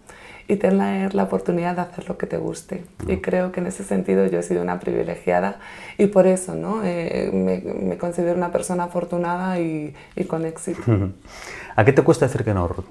y 0.47 0.57
tener 0.57 1.15
la 1.15 1.23
oportunidad 1.25 1.75
de 1.75 1.81
hacer 1.83 2.09
lo 2.09 2.19
que 2.19 2.27
te 2.27 2.37
guste. 2.37 2.85
Y 3.09 3.19
creo 3.19 3.51
que 3.51 3.61
en 3.61 3.67
ese 3.67 3.83
sentido 3.83 4.27
yo 4.27 4.39
he 4.39 4.43
sido 4.43 4.63
una 4.63 4.79
privilegiada 4.79 5.57
y 5.97 6.07
por 6.07 6.27
eso 6.27 6.55
¿no? 6.55 6.83
Eh, 6.85 7.31
me, 7.33 7.97
considero 7.97 8.37
una 8.37 8.53
persona 8.53 8.85
afortunada 8.85 9.59
y, 9.59 9.95
y, 10.17 10.25
con 10.25 10.45
éxito. 10.45 10.83
¿A 11.77 11.85
qué 11.85 11.93
te 11.93 12.03
cuesta 12.03 12.27
decir 12.27 12.45
que 12.45 12.53
no, 12.53 12.69
Ruth? 12.69 12.85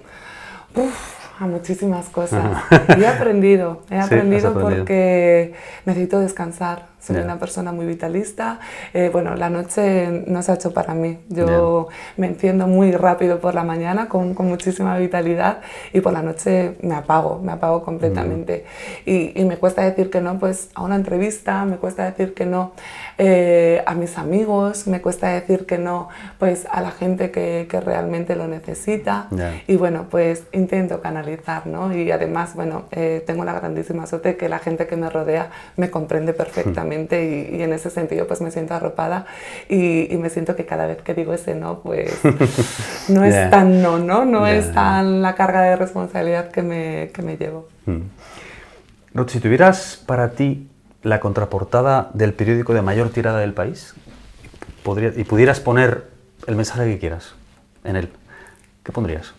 a 1.39 1.47
muchísimas 1.47 2.09
cosas. 2.09 2.63
y 2.97 3.01
he 3.01 3.07
aprendido, 3.07 3.83
he 3.89 3.99
aprendido 3.99 4.53
porque 4.53 5.53
necesito 5.85 6.19
descansar 6.19 6.87
soy 7.05 7.17
una 7.17 7.37
persona 7.37 7.71
muy 7.71 7.85
vitalista. 7.85 8.59
Eh, 8.93 9.09
bueno, 9.11 9.35
la 9.35 9.49
noche 9.49 10.23
no 10.25 10.41
se 10.41 10.51
ha 10.51 10.55
hecho 10.55 10.73
para 10.73 10.93
mí. 10.93 11.19
Yo 11.27 11.89
me 12.15 12.27
enciendo 12.27 12.65
muy 12.67 12.93
rápido 12.93 13.39
por 13.39 13.53
la 13.53 13.63
mañana 13.63 14.07
con, 14.07 14.33
con, 14.33 14.47
muchísima 14.47 14.97
vitalidad 14.97 15.59
y 15.91 15.99
por 15.99 16.13
la 16.13 16.21
noche 16.21 16.75
me 16.81 16.95
apago, 16.95 17.39
me 17.43 17.51
apago 17.51 17.83
completamente. 17.83 18.65
Y, 19.05 19.39
y, 19.39 19.45
me 19.45 19.57
cuesta 19.57 19.81
decir 19.81 20.09
que 20.09 20.21
no 20.21 20.39
pues, 20.39 20.69
a 20.75 20.83
una 20.83 20.95
entrevista, 20.95 21.65
me 21.65 21.77
cuesta 21.77 22.05
decir 22.05 22.33
que 22.33 22.45
no 22.45 22.71
eh, 23.17 23.83
a 23.85 23.95
mis 23.95 24.17
amigos, 24.17 24.87
me 24.87 25.01
cuesta 25.01 25.29
decir 25.29 25.65
que 25.65 25.77
no 25.77 26.09
pues, 26.39 26.67
a 26.71 26.81
la 26.81 26.91
gente 26.91 27.31
que, 27.31 27.67
que 27.69 27.81
realmente 27.81 28.35
lo 28.35 28.47
necesita. 28.47 29.27
Y 29.67 29.75
bueno, 29.75 30.07
pues 30.09 30.43
intento 30.51 31.01
canalizar, 31.01 31.67
¿no? 31.67 31.93
Y 31.93 32.11
además, 32.11 32.55
bueno, 32.55 32.83
eh, 32.91 33.23
tengo 33.25 33.43
la 33.43 33.53
grandísima 33.53 34.05
suerte 34.07 34.37
que 34.37 34.47
la 34.47 34.59
gente 34.59 34.87
que 34.87 34.95
me 34.95 35.09
rodea 35.09 35.49
me 35.75 35.89
comprende 35.89 36.33
perfectamente 36.33 36.92
y, 36.93 37.61
en 37.61 37.73
ese 37.73 37.89
sentido 37.89 38.27
pues 38.27 38.41
me 38.41 38.51
siento 38.51 38.73
arropada 38.73 39.25
y, 39.69 40.09
me 40.17 40.29
siento 40.29 40.55
que 40.55 40.65
cada 40.65 40.87
vez 40.87 41.01
que 41.01 41.13
digo 41.13 41.33
ese 41.33 41.55
no 41.55 41.79
pues 41.79 42.13
no 43.09 43.23
es 43.23 43.49
tan 43.49 43.81
no, 43.81 43.99
¿no? 43.99 44.25
No 44.25 44.47
es 44.47 44.71
tan 44.73 45.21
la 45.21 45.35
carga 45.35 45.61
de 45.61 45.75
responsabilidad 45.75 46.51
que 46.51 46.61
me, 46.61 47.11
que 47.13 47.21
me 47.21 47.37
llevo. 47.37 47.67
Hmm. 47.85 48.01
Ruth, 49.13 49.29
si 49.29 49.39
tuvieras 49.39 50.01
para 50.05 50.31
ti 50.31 50.69
la 51.03 51.19
contraportada 51.19 52.09
del 52.13 52.33
periódico 52.33 52.73
de 52.73 52.81
mayor 52.81 53.09
tirada 53.09 53.39
del 53.39 53.53
país 53.53 53.93
podría, 54.83 55.11
y 55.15 55.23
pudieras 55.23 55.59
poner 55.59 56.07
el 56.47 56.55
mensaje 56.55 56.85
que 56.85 56.99
quieras 56.99 57.35
en 57.83 57.95
él, 57.95 58.09
¿qué 58.83 58.91
pondrías? 58.91 59.33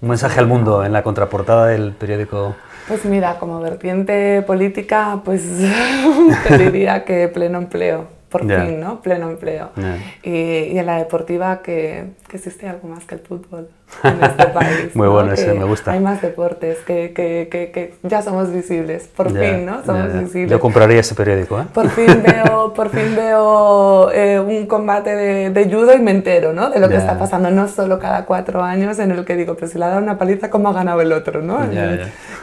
Un 0.00 0.08
mensaje 0.08 0.40
al 0.40 0.46
mundo 0.46 0.84
en 0.84 0.92
la 0.92 1.02
contraportada 1.02 1.66
del 1.66 1.92
periódico 1.92 2.56
pues 2.88 3.04
mira, 3.04 3.38
como 3.38 3.60
vertiente 3.60 4.42
política, 4.42 5.20
pues 5.24 5.42
te 6.48 6.58
diría 6.58 7.04
que 7.04 7.28
pleno 7.28 7.58
empleo, 7.58 8.08
por 8.28 8.42
fin, 8.42 8.80
¿no? 8.80 9.00
Pleno 9.00 9.30
empleo. 9.30 9.70
Y, 10.22 10.30
y, 10.30 10.78
en 10.78 10.86
la 10.86 10.98
deportiva 10.98 11.62
que, 11.62 12.10
que, 12.28 12.36
existe 12.36 12.68
algo 12.68 12.88
más 12.88 13.04
que 13.04 13.14
el 13.14 13.20
fútbol. 13.20 13.68
En 14.02 14.22
este 14.22 14.46
país. 14.54 14.94
Muy 14.94 15.08
bueno 15.08 15.32
ese, 15.32 15.52
me 15.54 15.64
gusta. 15.64 15.92
Hay 15.92 16.00
más 16.00 16.20
deportes, 16.22 16.78
que, 16.78 17.12
que, 17.12 17.48
que, 17.50 17.94
ya 18.02 18.22
somos 18.22 18.52
visibles, 18.52 19.08
por 19.08 19.28
fin, 19.28 19.66
¿no? 19.66 19.84
Somos 19.84 20.12
visibles. 20.12 20.50
Yo 20.50 20.60
compraría 20.60 21.00
ese 21.00 21.14
periódico, 21.14 21.60
¿eh? 21.60 21.64
Por 21.72 21.88
fin 21.90 22.22
veo, 22.26 22.72
por 22.74 22.90
fin 22.90 23.14
veo 23.16 24.10
eh, 24.12 24.40
un 24.40 24.66
combate 24.66 25.14
de, 25.14 25.50
de, 25.50 25.64
judo 25.64 25.94
y 25.94 26.00
me 26.00 26.10
entero, 26.10 26.52
¿no? 26.52 26.70
De 26.70 26.80
lo 26.80 26.88
que 26.88 26.96
está 26.96 27.18
pasando, 27.18 27.50
no 27.50 27.68
solo 27.68 27.98
cada 27.98 28.24
cuatro 28.24 28.62
años 28.62 28.98
en 28.98 29.10
el 29.12 29.24
que 29.24 29.36
digo, 29.36 29.56
pues 29.56 29.72
si 29.72 29.78
le 29.78 29.84
ha 29.84 29.88
dado 29.88 30.02
una 30.02 30.18
paliza, 30.18 30.50
¿cómo 30.50 30.68
ha 30.68 30.72
ganado 30.72 31.00
el 31.00 31.12
otro, 31.12 31.42
no? 31.42 31.60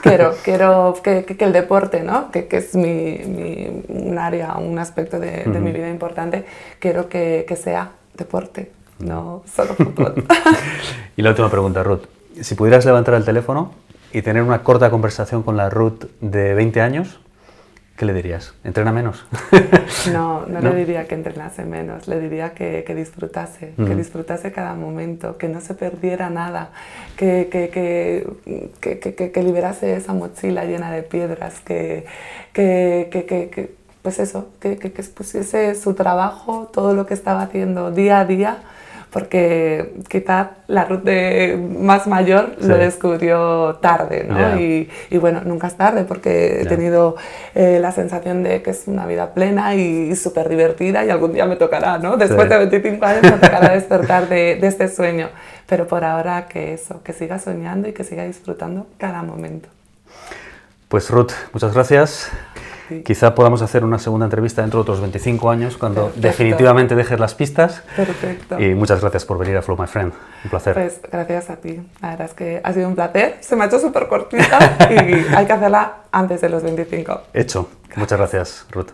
Quiero, 0.01 0.33
quiero 0.43 0.95
que, 1.03 1.25
que, 1.25 1.43
el 1.43 1.51
deporte, 1.51 2.01
¿no? 2.01 2.31
Que, 2.31 2.47
que 2.47 2.57
es 2.57 2.75
mi, 2.75 3.19
mi, 3.25 3.83
un 3.89 4.17
área, 4.17 4.57
un 4.57 4.79
aspecto 4.79 5.19
de, 5.19 5.43
de 5.43 5.59
mi 5.59 5.71
vida 5.71 5.89
importante, 5.89 6.45
quiero 6.79 7.09
que, 7.09 7.45
que 7.47 7.55
sea 7.55 7.91
deporte, 8.15 8.71
no 8.99 9.43
solo 9.53 9.73
fútbol. 9.73 10.25
y 11.17 11.21
la 11.21 11.29
última 11.29 11.49
pregunta, 11.49 11.83
Ruth. 11.83 12.03
Si 12.41 12.55
pudieras 12.55 12.85
levantar 12.85 13.15
el 13.15 13.25
teléfono 13.25 13.73
y 14.13 14.21
tener 14.21 14.43
una 14.43 14.63
corta 14.63 14.89
conversación 14.89 15.43
con 15.43 15.57
la 15.57 15.69
Ruth 15.69 16.05
de 16.21 16.53
20 16.53 16.81
años, 16.81 17.19
¿qué 17.99 18.05
le 18.05 18.13
dirías? 18.13 18.53
¿Entrena 18.63 18.93
menos? 18.93 19.25
no, 20.13 20.45
no, 20.45 20.61
le 20.61 20.73
diría 20.73 21.05
que 21.05 21.15
entrenase 21.15 21.65
menos, 21.65 22.07
le 22.07 22.19
diría 22.21 22.53
que, 22.53 22.85
que 22.87 22.95
disfrutase, 22.95 23.73
que 23.75 23.93
disfrutase 23.93 24.53
cada 24.53 24.73
momento, 24.73 25.37
que 25.37 25.49
no 25.49 25.59
se 25.59 25.73
perdiera 25.73 26.29
nada, 26.29 26.69
que, 27.17 27.49
que, 27.51 29.31
que 29.33 29.43
liberase 29.43 29.97
esa 29.97 30.13
mochila 30.13 30.63
llena 30.63 30.91
de 30.91 31.03
piedras, 31.03 31.59
que, 31.59 32.05
que, 32.53 33.75
pues 34.01 34.19
eso, 34.19 34.47
que, 34.61 34.77
que, 34.77 34.93
que 34.93 35.01
expusiese 35.01 35.75
su 35.75 35.93
trabajo, 35.93 36.69
todo 36.71 36.93
lo 36.93 37.05
que 37.05 37.13
estaba 37.13 37.41
haciendo 37.41 37.91
día 37.91 38.21
a 38.21 38.25
día, 38.25 38.59
porque 39.11 39.95
quizá 40.07 40.51
la 40.67 40.85
Ruth 40.85 41.01
de 41.01 41.59
más 41.79 42.05
mayor 42.05 42.55
lo 42.61 42.77
descubrió 42.77 43.75
tarde, 43.81 44.25
¿no? 44.27 44.59
Y, 44.59 44.89
y, 45.09 45.17
bueno, 45.17 45.41
nunca 45.43 45.67
es 45.67 45.75
tarde 45.75 46.03
porque 46.03 46.61
he 46.61 46.65
tenido 46.65 47.15
eh, 47.55 47.79
la 47.81 47.91
sensación 47.91 48.43
de 48.43 48.61
que 48.61 48.69
es 48.71 48.83
una 48.87 49.07
vida 49.07 49.33
plena 49.33 49.73
y, 49.75 50.15
súper 50.15 50.49
divertida 50.49 51.03
y 51.05 51.09
algún 51.09 51.33
día 51.33 51.45
me 51.45 51.55
tocará, 51.55 51.97
¿no? 51.97 52.17
Después 52.17 52.49
de 52.49 52.57
25 52.57 53.05
años 53.05 53.23
me 53.23 53.31
tocará 53.31 53.73
despertar 53.73 54.29
de, 54.29 54.57
de 54.57 54.67
este 54.67 54.87
sueño, 54.89 55.29
pero 55.65 55.87
por 55.87 56.03
ahora 56.03 56.47
que 56.47 56.73
eso, 56.73 57.01
que 57.03 57.13
siga 57.13 57.39
soñando 57.39 57.87
y 57.87 57.93
que 57.93 58.03
siga 58.03 58.25
disfrutando 58.25 58.85
cada 58.97 59.23
momento. 59.23 59.69
Pues 60.87 61.09
Ruth, 61.09 61.31
muchas 61.53 61.73
gracias. 61.73 62.31
Quizá 63.03 63.35
podamos 63.35 63.61
hacer 63.61 63.83
una 63.83 63.99
segunda 63.99 64.25
entrevista 64.25 64.61
dentro 64.61 64.79
de 64.79 64.81
otros 64.81 65.01
25 65.01 65.49
años, 65.49 65.77
cuando 65.77 66.11
definitivamente 66.15 66.95
dejes 66.95 67.19
las 67.19 67.35
pistas. 67.35 67.83
Perfecto. 67.95 68.59
Y 68.59 68.75
muchas 68.75 69.01
gracias 69.01 69.25
por 69.25 69.37
venir 69.37 69.57
a 69.57 69.61
Flow 69.61 69.77
My 69.77 69.87
Friend. 69.87 70.11
Un 70.43 70.49
placer. 70.49 70.73
Pues 70.73 71.01
gracias 71.11 71.49
a 71.49 71.57
ti. 71.57 71.81
La 72.01 72.11
verdad 72.11 72.27
es 72.27 72.33
que 72.33 72.61
ha 72.63 72.73
sido 72.73 72.87
un 72.87 72.95
placer. 72.95 73.37
Se 73.41 73.55
me 73.55 73.63
ha 73.63 73.67
hecho 73.67 73.79
súper 73.79 74.07
cortita 74.07 74.59
y 74.89 75.35
hay 75.35 75.45
que 75.45 75.53
hacerla 75.53 76.03
antes 76.11 76.41
de 76.41 76.49
los 76.49 76.63
25. 76.63 77.21
Hecho. 77.33 77.69
Muchas 77.95 78.17
gracias, 78.17 78.65
Ruth. 78.71 78.91